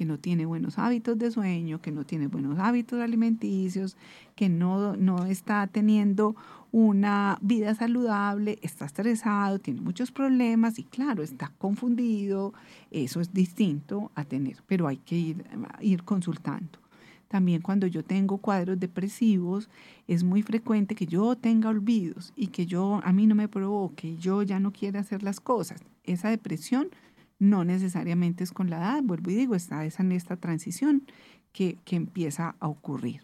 [0.00, 3.98] que no tiene buenos hábitos de sueño, que no tiene buenos hábitos alimenticios,
[4.34, 6.34] que no, no está teniendo
[6.72, 12.54] una vida saludable, está estresado, tiene muchos problemas y claro, está confundido,
[12.90, 15.44] eso es distinto a tener, pero hay que ir,
[15.82, 16.78] ir consultando.
[17.28, 19.68] También cuando yo tengo cuadros depresivos,
[20.08, 24.16] es muy frecuente que yo tenga olvidos y que yo a mí no me provoque,
[24.16, 25.82] yo ya no quiera hacer las cosas.
[26.04, 26.88] Esa depresión
[27.40, 31.02] no necesariamente es con la edad, vuelvo y digo, está esa en esta transición
[31.52, 33.22] que, que empieza a ocurrir.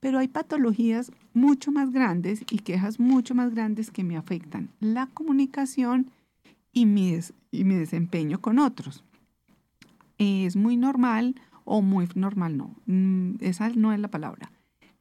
[0.00, 5.06] Pero hay patologías mucho más grandes y quejas mucho más grandes que me afectan la
[5.06, 6.10] comunicación
[6.72, 7.18] y mi,
[7.50, 9.04] y mi desempeño con otros.
[10.16, 11.34] Es muy normal
[11.64, 14.50] o muy normal, no, mm, esa no es la palabra.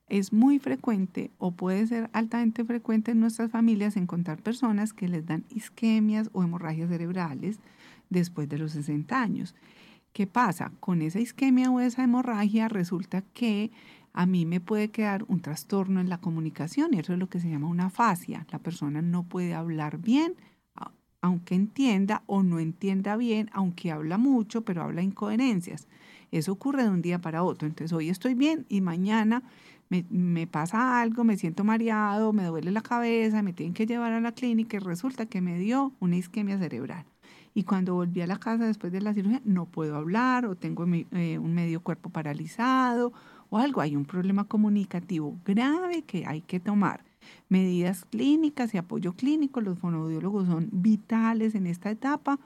[0.07, 5.25] Es muy frecuente o puede ser altamente frecuente en nuestras familias encontrar personas que les
[5.25, 7.59] dan isquemias o hemorragias cerebrales
[8.09, 9.55] después de los 60 años.
[10.13, 10.71] ¿Qué pasa?
[10.79, 13.71] Con esa isquemia o esa hemorragia resulta que
[14.11, 17.39] a mí me puede quedar un trastorno en la comunicación y eso es lo que
[17.39, 18.45] se llama una fascia.
[18.51, 20.35] La persona no puede hablar bien,
[21.21, 25.87] aunque entienda o no entienda bien, aunque habla mucho, pero habla incoherencias.
[26.31, 27.67] Eso ocurre de un día para otro.
[27.67, 29.43] Entonces hoy estoy bien y mañana
[29.89, 34.11] me, me, pasa algo, me siento mareado, me duele la cabeza, me tienen que llevar
[34.13, 37.05] a la clínica y resulta que me dio una isquemia cerebral
[37.53, 40.85] y cuando volví a la casa después de la cirugía no puedo hablar o tengo
[41.11, 43.13] eh, un medio cuerpo paralizado
[43.49, 43.81] o algo.
[43.81, 47.03] Hay un problema comunicativo grave que hay que tomar.
[47.49, 52.39] Medidas clínicas y apoyo clínico, los fonoaudiólogos son vitales en esta etapa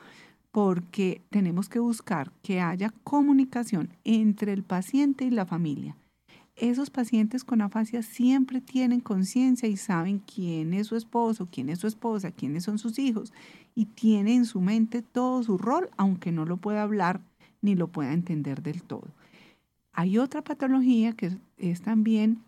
[0.51, 5.95] porque tenemos que buscar que haya comunicación entre el paciente y la familia.
[6.55, 11.79] Esos pacientes con afasia siempre tienen conciencia y saben quién es su esposo, quién es
[11.79, 13.33] su esposa, quiénes son sus hijos
[13.73, 17.21] y tiene en su mente todo su rol, aunque no lo pueda hablar
[17.61, 19.07] ni lo pueda entender del todo.
[19.93, 22.43] Hay otra patología que es también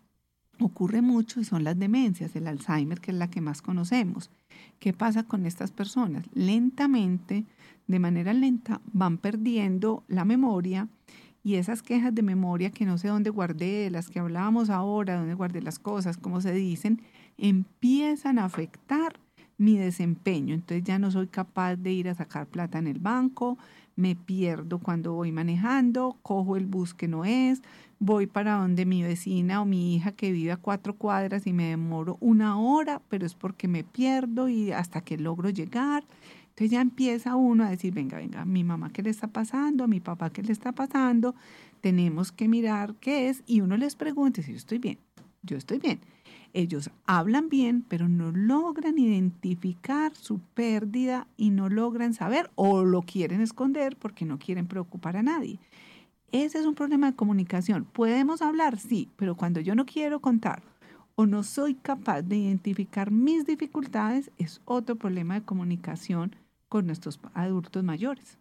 [0.60, 4.30] ocurre mucho y son las demencias, el Alzheimer, que es la que más conocemos.
[4.78, 6.26] ¿Qué pasa con estas personas?
[6.32, 7.44] Lentamente,
[7.86, 10.88] de manera lenta, van perdiendo la memoria
[11.46, 15.34] y esas quejas de memoria que no sé dónde guardé, las que hablábamos ahora, dónde
[15.34, 17.02] guardé las cosas, como se dicen,
[17.38, 19.20] empiezan a afectar
[19.56, 20.56] mi desempeño.
[20.56, 23.58] Entonces ya no soy capaz de ir a sacar plata en el banco,
[23.94, 27.62] me pierdo cuando voy manejando, cojo el bus que no es,
[28.00, 31.68] voy para donde mi vecina o mi hija que vive a cuatro cuadras y me
[31.68, 36.02] demoro una hora, pero es porque me pierdo y hasta que logro llegar.
[36.56, 40.00] Entonces ya empieza uno a decir, venga, venga, mi mamá qué le está pasando, mi
[40.00, 41.34] papá qué le está pasando,
[41.82, 44.98] tenemos que mirar qué es y uno les pregunta si yo estoy bien,
[45.42, 46.00] yo estoy bien
[46.56, 53.02] ellos hablan bien, pero no logran identificar su pérdida y no logran saber o lo
[53.02, 55.58] quieren esconder porque no quieren preocupar a nadie.
[56.32, 57.84] Ese es un problema de comunicación.
[57.84, 60.62] Podemos hablar, sí, pero cuando yo no quiero contar
[61.14, 66.36] o no soy capaz de identificar mis dificultades, es otro problema de comunicación
[66.68, 68.38] con nuestros adultos mayores.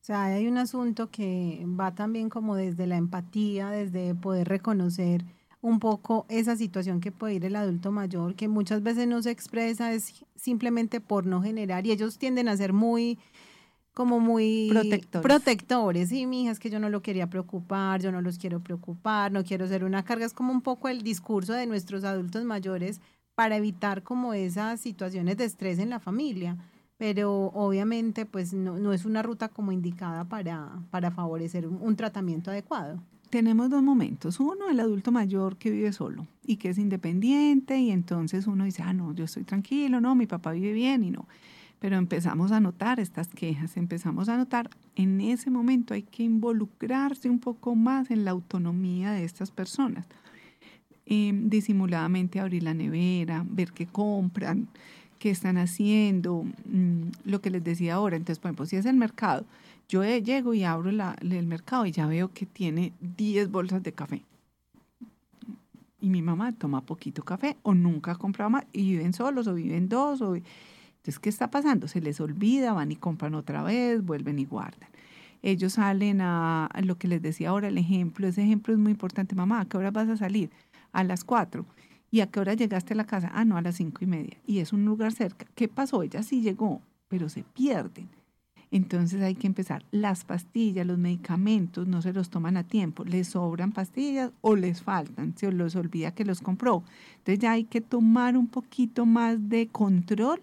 [0.00, 5.24] O sea, hay un asunto que va también como desde la empatía, desde poder reconocer
[5.60, 9.30] un poco esa situación que puede ir el adulto mayor, que muchas veces no se
[9.30, 13.18] expresa, es simplemente por no generar, y ellos tienden a ser muy,
[13.92, 15.26] como muy protectores.
[15.26, 16.08] protectores.
[16.10, 19.32] Sí, mi hija, es que yo no lo quería preocupar, yo no los quiero preocupar,
[19.32, 20.24] no quiero ser una carga.
[20.24, 23.00] Es como un poco el discurso de nuestros adultos mayores
[23.34, 26.56] para evitar como esas situaciones de estrés en la familia.
[26.98, 32.50] Pero obviamente, pues no, no es una ruta como indicada para, para favorecer un tratamiento
[32.50, 34.40] adecuado tenemos dos momentos.
[34.40, 38.82] Uno, el adulto mayor que vive solo y que es independiente y entonces uno dice,
[38.82, 41.26] ah, no, yo estoy tranquilo, no, mi papá vive bien y no.
[41.78, 47.30] Pero empezamos a notar estas quejas, empezamos a notar, en ese momento hay que involucrarse
[47.30, 50.06] un poco más en la autonomía de estas personas.
[51.06, 54.68] Em, disimuladamente abrir la nevera, ver qué compran,
[55.18, 58.16] qué están haciendo, mm, lo que les decía ahora.
[58.16, 59.44] Entonces, por ejemplo, si es el mercado,
[59.88, 64.22] yo llego y abro el mercado y ya veo que tiene 10 bolsas de café.
[66.00, 69.54] Y mi mamá toma poquito café o nunca ha comprado más y viven solos o
[69.54, 70.20] viven dos.
[70.20, 70.36] O...
[70.36, 71.88] Entonces, ¿qué está pasando?
[71.88, 74.88] Se les olvida, van y compran otra vez, vuelven y guardan.
[75.42, 78.26] Ellos salen a, lo que les decía ahora, el ejemplo.
[78.26, 79.34] Ese ejemplo es muy importante.
[79.34, 80.50] Mamá, ¿a qué hora vas a salir?
[80.92, 81.64] A las 4.
[82.10, 83.30] ¿Y a qué hora llegaste a la casa?
[83.34, 84.38] Ah, no, a las cinco y media.
[84.46, 85.46] Y es un lugar cerca.
[85.54, 86.02] ¿Qué pasó?
[86.02, 88.08] Ella sí llegó, pero se pierden.
[88.70, 89.84] Entonces hay que empezar.
[89.90, 93.04] Las pastillas, los medicamentos no se los toman a tiempo.
[93.04, 95.36] Les sobran pastillas o les faltan.
[95.36, 96.82] Se los olvida que los compró.
[97.18, 100.42] Entonces ya hay que tomar un poquito más de control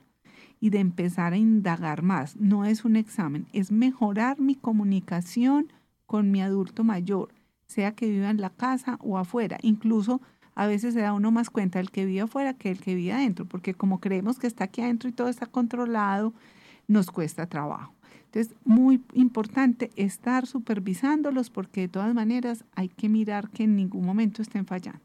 [0.59, 2.35] y de empezar a indagar más.
[2.37, 5.71] No es un examen, es mejorar mi comunicación
[6.05, 7.29] con mi adulto mayor,
[7.67, 9.57] sea que viva en la casa o afuera.
[9.61, 10.21] Incluso
[10.55, 13.13] a veces se da uno más cuenta el que vive afuera que el que vive
[13.13, 16.33] adentro, porque como creemos que está aquí adentro y todo está controlado,
[16.87, 17.93] nos cuesta trabajo.
[18.25, 24.05] Entonces, muy importante estar supervisándolos porque de todas maneras hay que mirar que en ningún
[24.05, 25.01] momento estén fallando.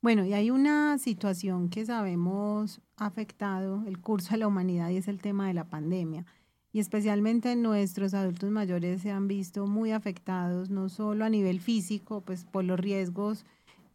[0.00, 4.96] Bueno, y hay una situación que sabemos ha afectado el curso de la humanidad y
[4.96, 6.24] es el tema de la pandemia.
[6.72, 12.20] Y especialmente nuestros adultos mayores se han visto muy afectados, no solo a nivel físico,
[12.20, 13.44] pues por los riesgos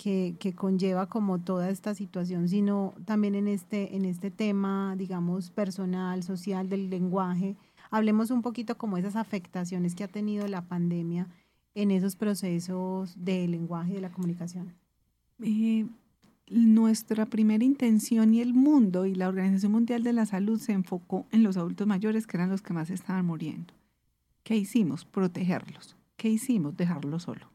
[0.04, 6.24] que, conlleva como toda esta situación, sino también en este, en este tema, digamos, personal,
[6.24, 7.56] social, del lenguaje.
[7.90, 11.28] Hablemos un poquito como esas afectaciones que ha tenido la pandemia
[11.74, 14.74] en esos procesos de lenguaje y de la comunicación.
[15.42, 15.88] Eh,
[16.50, 21.28] nuestra primera intención y el mundo y la Organización Mundial de la Salud se enfocó
[21.32, 23.74] en los adultos mayores, que eran los que más estaban muriendo.
[24.44, 25.06] ¿Qué hicimos?
[25.06, 25.96] Protegerlos.
[26.18, 26.76] ¿Qué hicimos?
[26.76, 27.53] Dejarlos solos.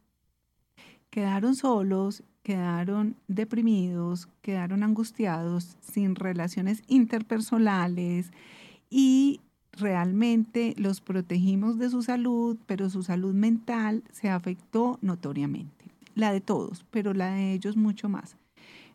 [1.19, 8.31] Quedaron solos, quedaron deprimidos, quedaron angustiados, sin relaciones interpersonales
[8.89, 9.41] y
[9.73, 15.87] realmente los protegimos de su salud, pero su salud mental se afectó notoriamente.
[16.15, 18.37] La de todos, pero la de ellos mucho más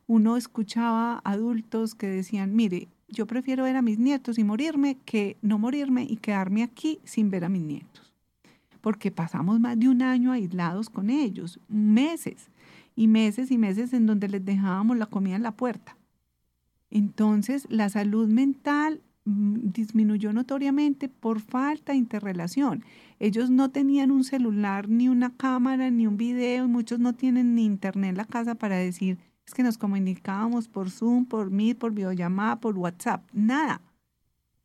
[0.08, 5.38] uno escuchaba adultos que decían, mire, yo prefiero ver a mis nietos y morirme que
[5.42, 8.03] no morirme y quedarme aquí sin ver a mis nietos.
[8.84, 12.50] Porque pasamos más de un año aislados con ellos, meses
[12.98, 15.96] y meses y meses en donde les dejábamos la comida en la puerta.
[16.92, 22.84] Entonces, la salud mental mm, disminuyó notoriamente por falta de interrelación.
[23.20, 27.56] Ellos no tenían un celular, ni una cámara, ni un video, y muchos no tienen
[27.56, 29.18] ni internet en la casa para decir,
[29.48, 33.24] es que nos comunicábamos por Zoom, por Meet, por videollamada, por WhatsApp.
[33.32, 33.82] Nada,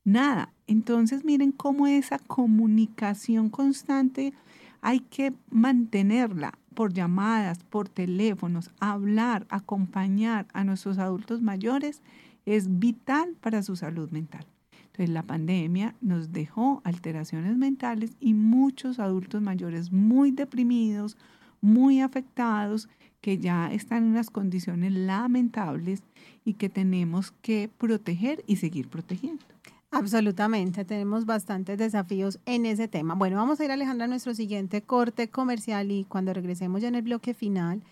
[0.08, 0.52] nada.
[0.66, 4.32] Entonces miren cómo esa comunicación constante
[4.80, 12.02] hay que mantenerla por llamadas, por teléfonos, hablar, acompañar a nuestros adultos mayores
[12.46, 14.46] es vital para su salud mental.
[14.86, 21.16] Entonces la pandemia nos dejó alteraciones mentales y muchos adultos mayores muy deprimidos,
[21.60, 22.88] muy afectados
[23.20, 26.02] que ya están en unas condiciones lamentables
[26.44, 29.44] y que tenemos que proteger y seguir protegiendo.
[29.90, 33.14] Absolutamente, tenemos bastantes desafíos en ese tema.
[33.14, 36.94] Bueno, vamos a ir Alejandra a nuestro siguiente corte comercial y cuando regresemos ya en
[36.94, 37.82] el bloque final,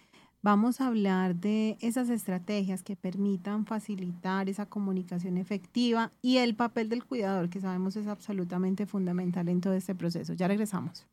[0.43, 6.91] vamos a hablar de esas estrategias que permitan facilitar esa comunicación efectiva y el papel
[6.91, 10.35] del cuidador, que sabemos es absolutamente fundamental en todo este proceso.
[10.35, 11.07] Ya regresamos.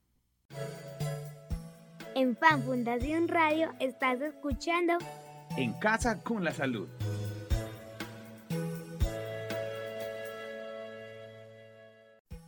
[2.14, 4.94] En Fan Fundación Radio estás escuchando
[5.58, 6.88] En Casa con la Salud.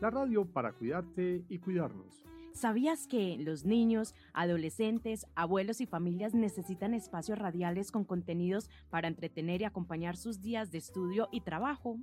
[0.00, 2.24] la radio para cuidarte y cuidarnos.
[2.52, 9.60] ¿Sabías que los niños, adolescentes, abuelos y familias necesitan espacios radiales con contenidos para entretener
[9.60, 11.98] y acompañar sus días de estudio y trabajo?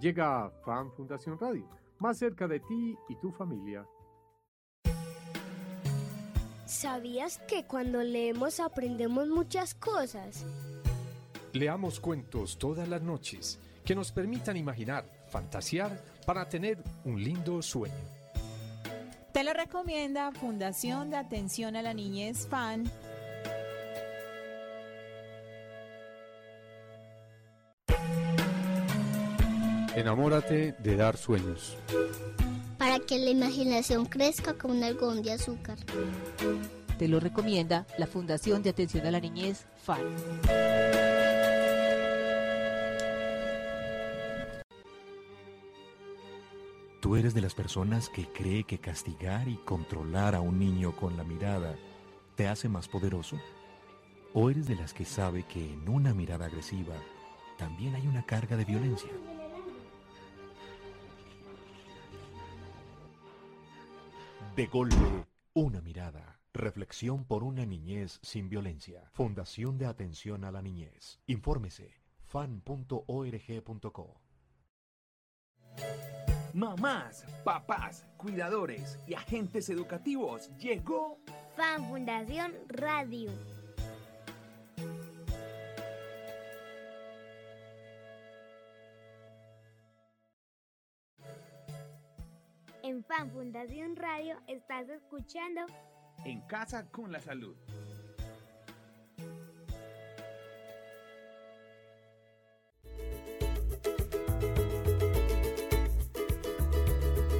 [0.00, 1.66] Llega FAN Fundación Radio,
[1.98, 3.86] más cerca de ti y tu familia.
[6.66, 10.44] ¿Sabías que cuando leemos aprendemos muchas cosas?
[11.52, 17.94] Leamos cuentos todas las noches que nos permitan imaginar, fantasear para tener un lindo sueño.
[19.32, 22.90] Te lo recomienda Fundación de Atención a la Niñez FAN.
[29.94, 31.76] Enamórate de dar sueños
[32.82, 35.78] para que la imaginación crezca como un algodón de azúcar.
[36.98, 40.00] Te lo recomienda la Fundación de Atención a la Niñez, FAN.
[47.02, 51.16] ¿Tú eres de las personas que cree que castigar y controlar a un niño con
[51.16, 51.76] la mirada
[52.36, 53.40] te hace más poderoso?
[54.32, 56.94] ¿O eres de las que sabe que en una mirada agresiva
[57.58, 59.10] también hay una carga de violencia?
[64.54, 66.40] De golpe, una mirada.
[66.54, 69.10] Reflexión por una niñez sin violencia.
[69.12, 71.18] Fundación de Atención a la Niñez.
[71.26, 71.96] Infórmese
[72.28, 73.02] fan.org.co.
[76.54, 81.18] Mamás, papás, cuidadores y agentes educativos, llegó
[81.56, 83.30] Fan Fundación Radio.
[92.82, 95.62] En Fan Fundación Radio estás escuchando
[96.26, 97.56] En Casa con la Salud.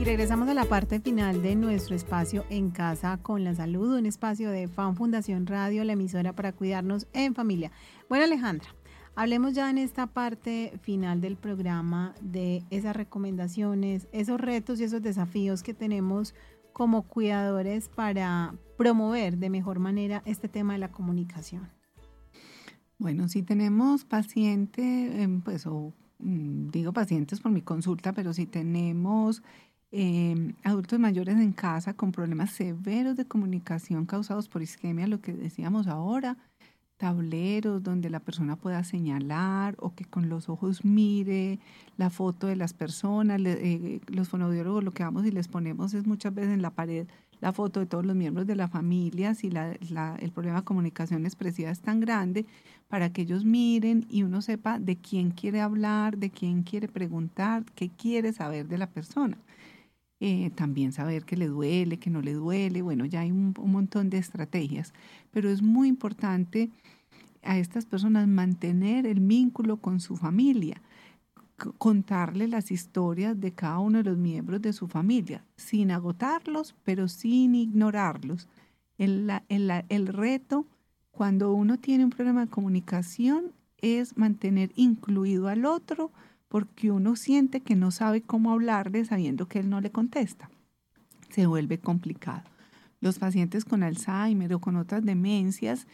[0.03, 4.07] Y regresamos a la parte final de nuestro espacio En Casa con la Salud, un
[4.07, 7.70] espacio de Fan Fundación Radio, la emisora para cuidarnos en familia.
[8.09, 8.66] Bueno, Alejandra,
[9.14, 15.03] hablemos ya en esta parte final del programa de esas recomendaciones, esos retos y esos
[15.03, 16.34] desafíos que tenemos
[16.72, 21.70] como cuidadores para promover de mejor manera este tema de la comunicación.
[22.98, 28.46] Bueno, si tenemos pacientes, em, pues, o mm, digo pacientes por mi consulta, pero si
[28.46, 29.44] tenemos
[29.95, 35.34] Em, adultos mayores en casa con problemas severos de comunicación causados por isquemia, lo que
[35.34, 36.38] decíamos ahora,
[36.97, 41.59] tableros donde la persona pueda señalar o que con los ojos mire
[41.99, 43.38] la foto de las personas.
[43.45, 47.07] Eh, los fonoaudiólogos lo que vamos y les ponemos es muchas veces en la pared
[47.43, 51.70] la foto de todos los miembros de la familia, si el problema de comunicación expresiva
[51.70, 52.47] es tan grande,
[52.88, 57.64] para que ellos miren y uno sepa de quién quiere hablar, de quién quiere preguntar,
[57.74, 59.36] qué quiere saber de la persona.
[60.24, 64.08] Eh, también saber que le duele, que no le duele, bueno, ya hay un, montón
[64.08, 64.94] de estrategias,
[65.32, 66.70] pero es muy importante
[67.42, 70.80] a estas personas mantener el vínculo con su familia,
[71.76, 77.08] contarle las historias de cada uno de los miembros de su familia, sin agotarlos, pero
[77.08, 78.46] sin ignorarlos.
[78.98, 80.66] El, el reto
[81.10, 83.46] cuando uno tiene un problema de comunicación
[83.78, 86.12] es mantener incluido al otro,
[86.53, 90.50] porque uno siente que no sabe cómo hablarle sabiendo que él no le contesta.
[91.30, 92.42] Se vuelve complicado.
[93.00, 95.86] Los pacientes con Alzheimer o con otras demencias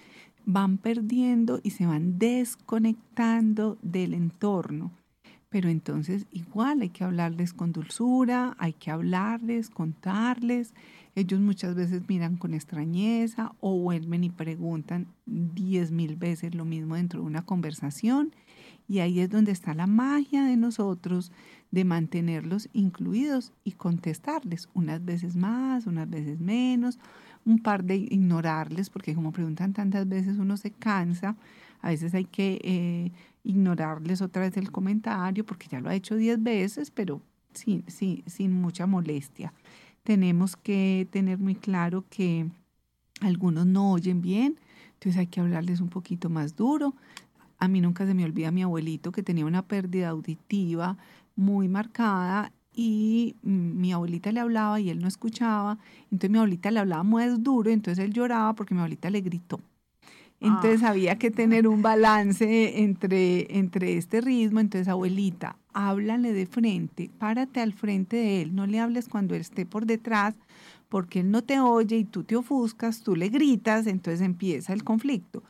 [0.46, 4.90] van perdiendo y se van desconectando del entorno.
[5.48, 10.74] Pero entonces igual hay que hablarles con dulzura, hay que hablarles, contarles.
[11.14, 16.96] Ellos muchas veces miran con extrañeza o vuelven y preguntan diez mil veces lo mismo
[16.96, 18.32] dentro de una conversación
[18.88, 21.30] y ahí es donde está la magia de nosotros
[21.70, 26.98] de mantenerlos incluidos y contestarles, unas veces más, unas veces menos,
[27.44, 31.36] un par de ignorarles, porque como preguntan tantas veces uno se cansa,
[31.80, 33.12] a veces hay que eh,
[33.44, 37.20] ignorarles otra vez el comentario, porque ya lo ha hecho diez veces, pero
[37.52, 39.52] sin, sin, sin mucha molestia.
[40.02, 42.50] Tenemos que tener muy claro que
[43.20, 44.58] algunos no oyen bien,
[44.94, 46.94] entonces hay que hablarles un poquito más duro,
[47.58, 50.96] a mí nunca se me olvida mi abuelito que tenía una pérdida auditiva
[51.36, 55.78] muy marcada y mi abuelita le hablaba y él no escuchaba.
[56.12, 59.60] Entonces mi abuelita le hablaba muy duro, entonces él lloraba porque mi abuelita le gritó.
[60.40, 60.90] Entonces ah.
[60.90, 64.60] había que tener un balance entre, entre este ritmo.
[64.60, 69.40] Entonces, abuelita, háblale de frente, párate al frente de él, no le hables cuando él
[69.40, 70.36] esté por detrás,
[70.88, 74.84] porque él no te oye y tú te ofuscas, tú le gritas, entonces empieza el
[74.84, 75.42] conflicto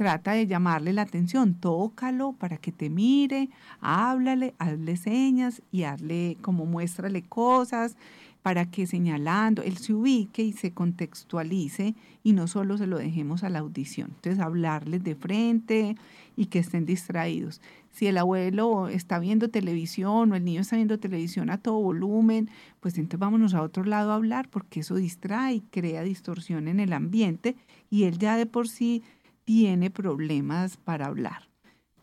[0.00, 3.50] trata de llamarle la atención, tócalo para que te mire,
[3.82, 7.98] háblale, hazle señas y hazle como muéstrale cosas
[8.40, 13.44] para que señalando él se ubique y se contextualice y no solo se lo dejemos
[13.44, 14.12] a la audición.
[14.14, 15.96] Entonces hablarles de frente
[16.34, 17.60] y que estén distraídos.
[17.90, 22.48] Si el abuelo está viendo televisión o el niño está viendo televisión a todo volumen,
[22.80, 26.80] pues entonces vámonos a otro lado a hablar porque eso distrae y crea distorsión en
[26.80, 27.54] el ambiente
[27.90, 29.02] y él ya de por sí
[29.44, 31.48] tiene problemas para hablar.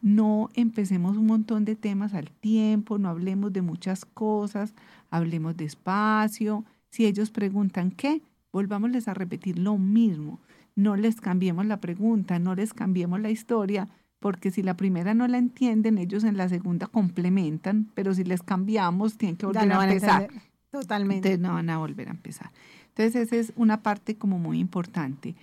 [0.01, 4.73] No empecemos un montón de temas al tiempo, no hablemos de muchas cosas,
[5.09, 6.63] hablemos despacio.
[6.89, 8.21] Si ellos preguntan qué,
[8.51, 10.39] volvámosles a repetir lo mismo.
[10.75, 13.87] No les cambiemos la pregunta, no les cambiemos la historia,
[14.19, 18.43] porque si la primera no la entienden, ellos en la segunda complementan, pero si les
[18.43, 20.29] cambiamos, tienen que volver a empezar.
[20.71, 21.37] Totalmente.
[21.37, 22.51] no van a volver a empezar.
[22.89, 25.35] Entonces, esa es una parte como muy importante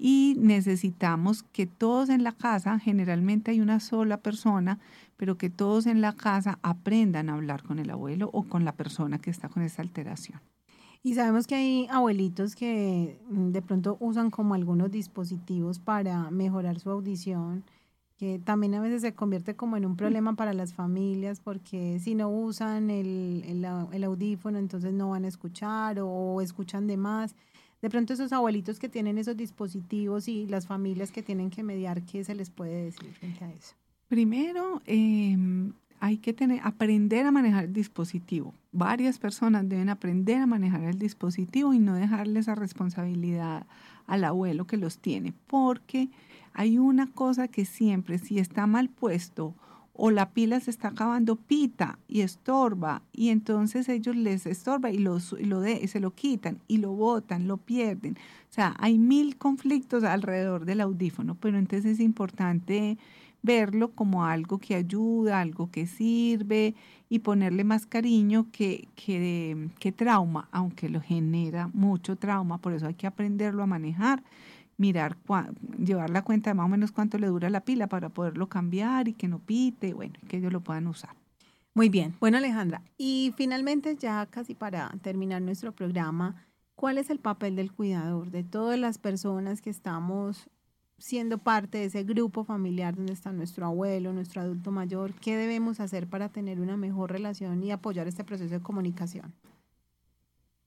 [0.00, 4.78] y necesitamos que todos en la casa, generalmente hay una sola persona,
[5.16, 8.72] pero que todos en la casa aprendan a hablar con el abuelo o con la
[8.72, 10.40] persona que está con esa alteración.
[11.02, 16.78] Y sabemos que hay abuelitos que mm, de pronto usan como algunos dispositivos para mejorar
[16.78, 17.64] su audición,
[18.18, 22.14] que también a veces se convierte como en un problema para las familias porque si
[22.14, 27.36] no usan el, el, el audífono entonces no van a escuchar o escuchan de más
[27.80, 32.02] de pronto esos abuelitos que tienen esos dispositivos y las familias que tienen que mediar,
[32.02, 33.74] ¿qué se les puede decir frente a eso?
[34.08, 38.54] Primero, em, hay que tener, aprender a manejar el dispositivo.
[38.72, 43.66] Varias personas deben aprender a manejar el dispositivo y no dejarle esa responsabilidad
[44.06, 46.08] al abuelo que los tiene, porque
[46.54, 49.54] hay una cosa que siempre, si está mal puesto
[50.00, 54.98] o la pila se está acabando, pita y estorba, y entonces ellos les estorba y,
[54.98, 58.16] lo, de, se lo quitan y lo botan, lo pierden.
[58.48, 62.96] O sea, hay mil conflictos alrededor del audífono, pero entonces es importante
[63.42, 66.76] verlo como algo que ayuda, algo que sirve
[67.08, 72.86] y ponerle más cariño que, que, que trauma, aunque lo genera mucho trauma, por eso
[72.86, 74.22] hay que aprenderlo a manejar
[74.78, 75.18] mirar,
[75.78, 79.08] llevar la cuenta de más o menos cuánto le dura la pila para poderlo cambiar
[79.08, 81.14] y que no pite, bueno, que ellos lo puedan usar.
[81.74, 87.18] Muy bien, bueno Alejandra, y finalmente ya casi para terminar nuestro programa, ¿cuál es el
[87.18, 90.48] papel del cuidador, de todas las personas que estamos
[90.98, 95.12] siendo parte de ese grupo familiar donde está nuestro abuelo, nuestro adulto mayor?
[95.14, 99.32] ¿Qué debemos hacer para tener una mejor relación y apoyar este proceso de comunicación?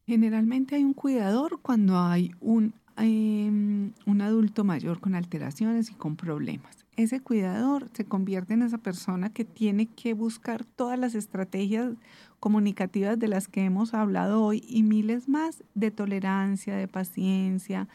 [0.05, 6.16] Generalmente hay un cuidador cuando hay un Em, un adulto mayor con alteraciones y con
[6.16, 6.86] problemas.
[6.98, 11.94] Ese cuidador se convierte en esa persona que tiene que buscar todas las estrategias
[12.39, 17.88] comunicativas de las que hemos hablado hoy y miles más de tolerancia, de paciencia.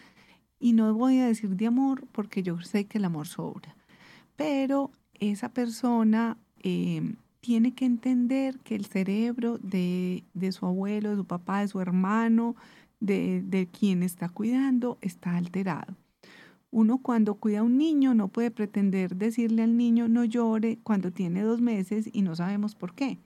[0.58, 3.76] Y no voy a decir de amor porque yo sé que el amor sobra.
[4.34, 11.16] Pero esa persona em, tiene que entender que el cerebro de, de su abuelo, de
[11.16, 12.56] su papá, de su hermano,
[13.00, 15.96] de, quien está cuidando está alterado.
[16.70, 21.12] Uno cuando cuida a un niño no puede pretender decirle al niño no llore cuando
[21.12, 23.18] tiene dos meses y no sabemos por qué.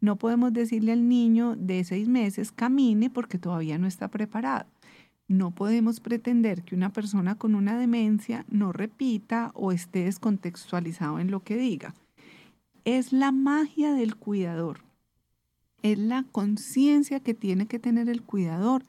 [0.00, 4.66] No podemos decirle al niño de seis meses camine porque todavía no está preparado.
[5.28, 11.30] No podemos pretender que una persona con una demencia no repita o esté descontextualizado en
[11.30, 11.94] lo que diga.
[12.84, 14.80] Es la magia del cuidador.
[15.82, 18.84] Es la conciencia que tiene que tener el cuidador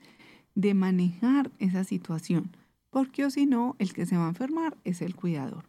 [0.56, 2.50] de manejar esa situación,
[2.90, 5.66] porque o si no, el que se va a enfermar es el cuidador.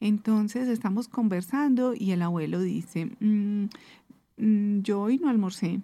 [0.00, 3.64] Entonces estamos conversando y el abuelo dice, mm,
[4.36, 5.80] mm, yo hoy no almorcé,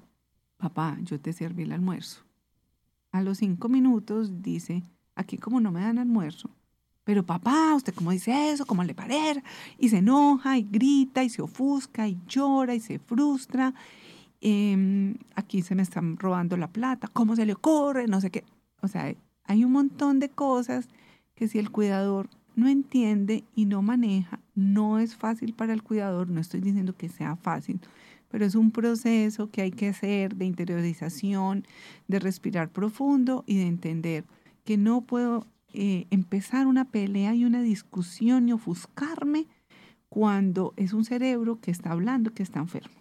[0.56, 2.22] papá, yo te serví el almuerzo.
[3.12, 4.82] A los cinco minutos dice,
[5.14, 6.50] aquí como no me dan almuerzo,
[7.04, 8.66] pero papá, ¿usted cómo dice eso?
[8.66, 9.42] ¿Cómo le parece?
[9.78, 13.74] Y se enoja y grita y se ofusca y llora y se frustra
[14.40, 18.06] Em, aquí se me están robando la plata, ¿cómo se le ocurre?
[18.06, 18.44] No sé qué.
[18.80, 19.14] O sea,
[19.44, 20.88] hay un montón de cosas
[21.34, 26.28] que si el cuidador no entiende y no maneja, no es fácil para el cuidador,
[26.30, 27.80] no estoy diciendo que sea fácil,
[28.28, 31.66] pero es un proceso que hay que hacer de interiorización,
[32.08, 34.24] de respirar profundo y de entender
[34.64, 39.46] que no puedo eh, empezar una pelea y una discusión y ofuscarme
[40.08, 42.99] cuando es un cerebro que está hablando, que está enfermo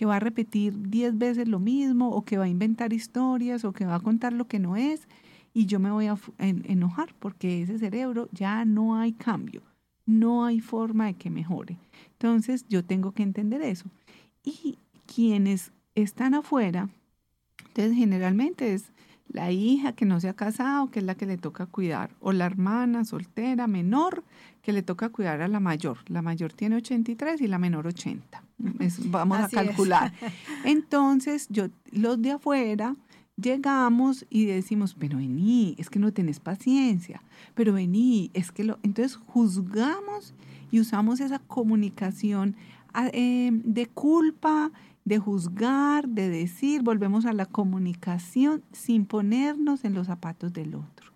[0.00, 3.74] que va a repetir diez veces lo mismo o que va a inventar historias o
[3.74, 5.06] que va a contar lo que no es
[5.52, 9.60] y yo me voy a enojar porque ese cerebro ya no hay cambio,
[10.06, 11.76] no hay forma de que mejore.
[12.12, 13.90] Entonces yo tengo que entender eso.
[14.42, 16.88] Y quienes están afuera,
[17.68, 18.94] entonces generalmente es
[19.28, 22.32] la hija que no se ha casado, que es la que le toca cuidar, o
[22.32, 24.24] la hermana soltera menor
[24.62, 25.98] que le toca cuidar a la mayor.
[26.06, 28.44] La mayor tiene 83 y la menor 80.
[29.06, 30.12] Vamos a calcular.
[30.64, 32.96] Entonces, yo, los de afuera,
[33.40, 37.22] llegamos y decimos, pero vení, es que no tenés paciencia,
[37.54, 38.78] pero vení, es que lo...
[38.82, 40.34] Entonces juzgamos
[40.70, 42.56] y usamos esa comunicación
[42.92, 44.70] ah, em, de culpa,
[45.04, 51.10] de juzgar, de decir, volvemos a la comunicación sin ponernos en los zapatos del otro.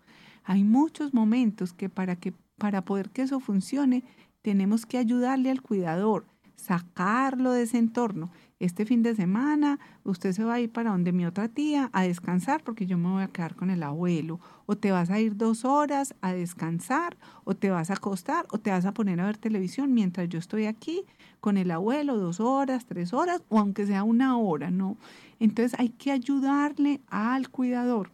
[0.45, 4.05] Hay muchos momentos que para, que para poder que eso funcione,
[4.42, 6.26] tenemos que ayudarle al cuidador,
[6.64, 8.30] sacarlo de ese entorno.
[8.58, 12.02] Este fin de semana usted se va a ir para donde mi otra tía a
[12.02, 14.40] descansar porque yo me voy a quedar con el abuelo.
[14.64, 18.58] O te vas a ir dos horas a descansar, o te vas a acostar, o
[18.58, 21.04] te vas a poner a ver televisión mientras yo estoy aquí
[21.40, 24.96] con el abuelo dos horas, tres horas, o aunque sea una hora, ¿no?
[25.40, 28.10] Entonces hay que ayudarle al cuidador.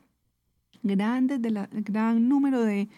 [0.82, 2.88] Grandes de la, gran número de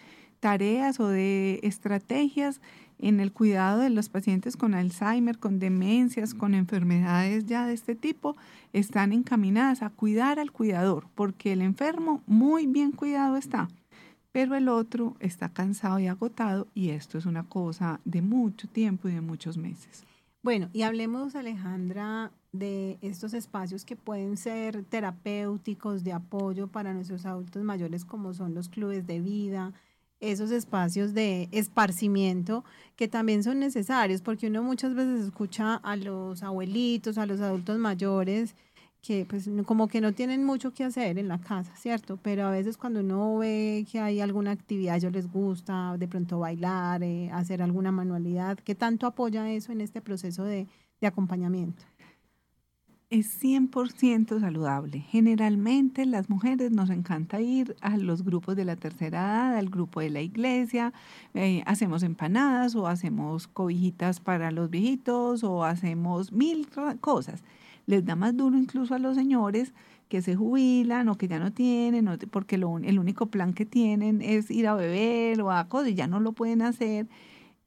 [0.40, 2.60] tareas o de estrategias
[3.02, 7.94] en el cuidado de los pacientes con Alzheimer, con demencias, con enfermedades ya de este
[7.94, 8.36] tipo,
[8.72, 13.68] están encaminadas a cuidar al cuidador, porque el enfermo muy bien cuidado está,
[14.30, 19.08] pero el otro está cansado y agotado y esto es una cosa de mucho tiempo
[19.08, 20.04] y de muchos meses.
[20.42, 27.26] Bueno, y hablemos, Alejandra, de estos espacios que pueden ser terapéuticos, de apoyo para nuestros
[27.26, 29.72] adultos mayores, como son los clubes de vida,
[30.22, 32.64] esos espacios de esparcimiento
[32.96, 37.78] que también son necesarios, porque uno muchas veces escucha a los abuelitos, a los adultos
[37.78, 38.54] mayores,
[39.02, 42.18] que pues como que no tienen mucho que hacer en la casa, ¿cierto?
[42.22, 46.38] Pero a veces cuando uno ve que hay alguna actividad, ellos les gusta de pronto
[46.38, 50.68] bailar, eh, hacer alguna manualidad, ¿qué tanto apoya eso en este proceso de,
[51.00, 51.84] de acompañamiento?
[53.12, 55.00] Es 100% saludable.
[55.00, 60.00] Generalmente las mujeres nos encanta ir a los grupos de la tercera edad, al grupo
[60.00, 60.94] de la iglesia,
[61.34, 66.66] eh, hacemos empanadas o hacemos cobijitas para los viejitos o hacemos mil
[67.00, 67.44] cosas.
[67.86, 69.74] Les da más duro incluso a los señores
[70.08, 74.22] que se jubilan o que ya no tienen, porque lo, el único plan que tienen
[74.22, 77.06] es ir a beber o a cosas y ya no lo pueden hacer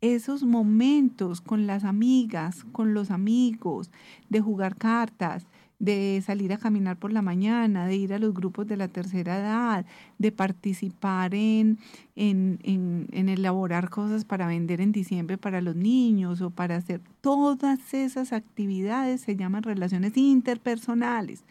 [0.02, 3.92] esos momentos con las amigas, con los amigos,
[4.30, 5.48] de jugar cartas,
[5.80, 9.38] de salir a caminar por la mañana, de ir a los grupos de la tercera
[9.40, 9.86] edad,
[10.18, 11.80] de participar en,
[12.16, 17.94] en, en, elaborar cosas para vender en diciembre para los niños o para hacer todas
[17.94, 21.44] esas actividades se llaman relaciones interpersonales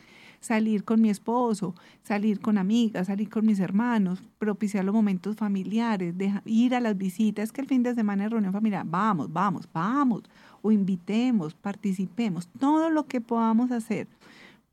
[0.45, 6.15] salir con mi esposo, salir con amigas, salir con mis hermanos, propiciar los momentos familiares,
[6.45, 10.25] ir a las visitas, que el fin de semana es reunión familiar, vamos, vamos, vamos,
[10.61, 14.07] o invitemos, participemos, todo lo que podamos hacer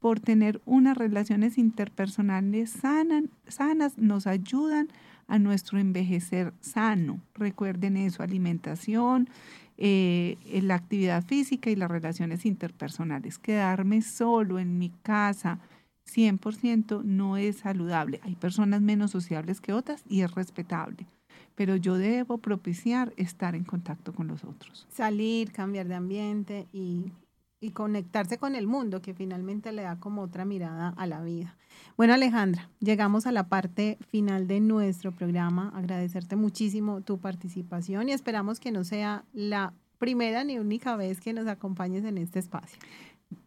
[0.01, 4.89] por tener unas relaciones interpersonales sanas, sanas nos ayudan
[5.27, 7.21] a nuestro envejecer sano.
[7.35, 9.29] Recuerden eso, alimentación,
[9.83, 13.39] eh, la actividad física y las relaciones interpersonales.
[13.39, 15.59] Quedarme solo en mi casa
[16.05, 18.19] 100% no es saludable.
[18.23, 21.07] Hay personas menos sociables que otras y es respetable.
[21.55, 24.85] Pero yo debo propiciar estar en contacto con los otros.
[24.91, 27.11] Salir, cambiar de ambiente y
[27.61, 31.55] y conectarse con el mundo, que finalmente le da como otra mirada a la vida.
[31.95, 35.71] Bueno, Alejandra, llegamos a la parte final de nuestro programa.
[35.75, 41.31] Agradecerte muchísimo tu participación y esperamos que no sea la primera ni única vez que
[41.31, 42.79] nos acompañes en este espacio.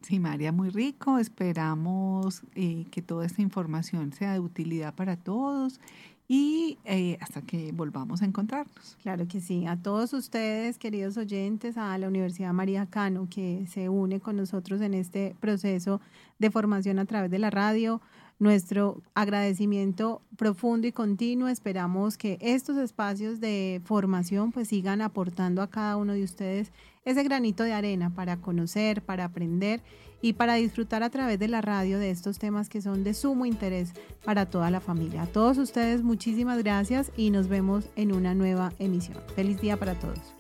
[0.03, 1.19] Sí, María, muy rico.
[1.19, 5.81] Esperamos eh, que toda esta información sea de utilidad para todos
[6.27, 8.97] y eh, hasta que volvamos a encontrarnos.
[9.03, 9.67] Claro que sí.
[9.67, 14.81] A todos ustedes, queridos oyentes, a la Universidad María Cano, que se une con nosotros
[14.81, 16.01] en este proceso
[16.39, 18.01] de formación a través de la radio,
[18.39, 21.49] nuestro agradecimiento profundo y continuo.
[21.49, 26.73] Esperamos que estos espacios de formación pues sigan aportando a cada uno de ustedes
[27.05, 29.83] ese granito de arena para conocer, para aprender
[30.25, 33.45] y para disfrutar a través de la radio de estos temas que son de sumo
[33.45, 33.93] interés
[34.25, 35.25] para toda la familia.
[35.25, 39.19] A todos ustedes muchísimas gracias y nos vemos en una nueva emisión.
[39.37, 40.35] Feliz día para todos.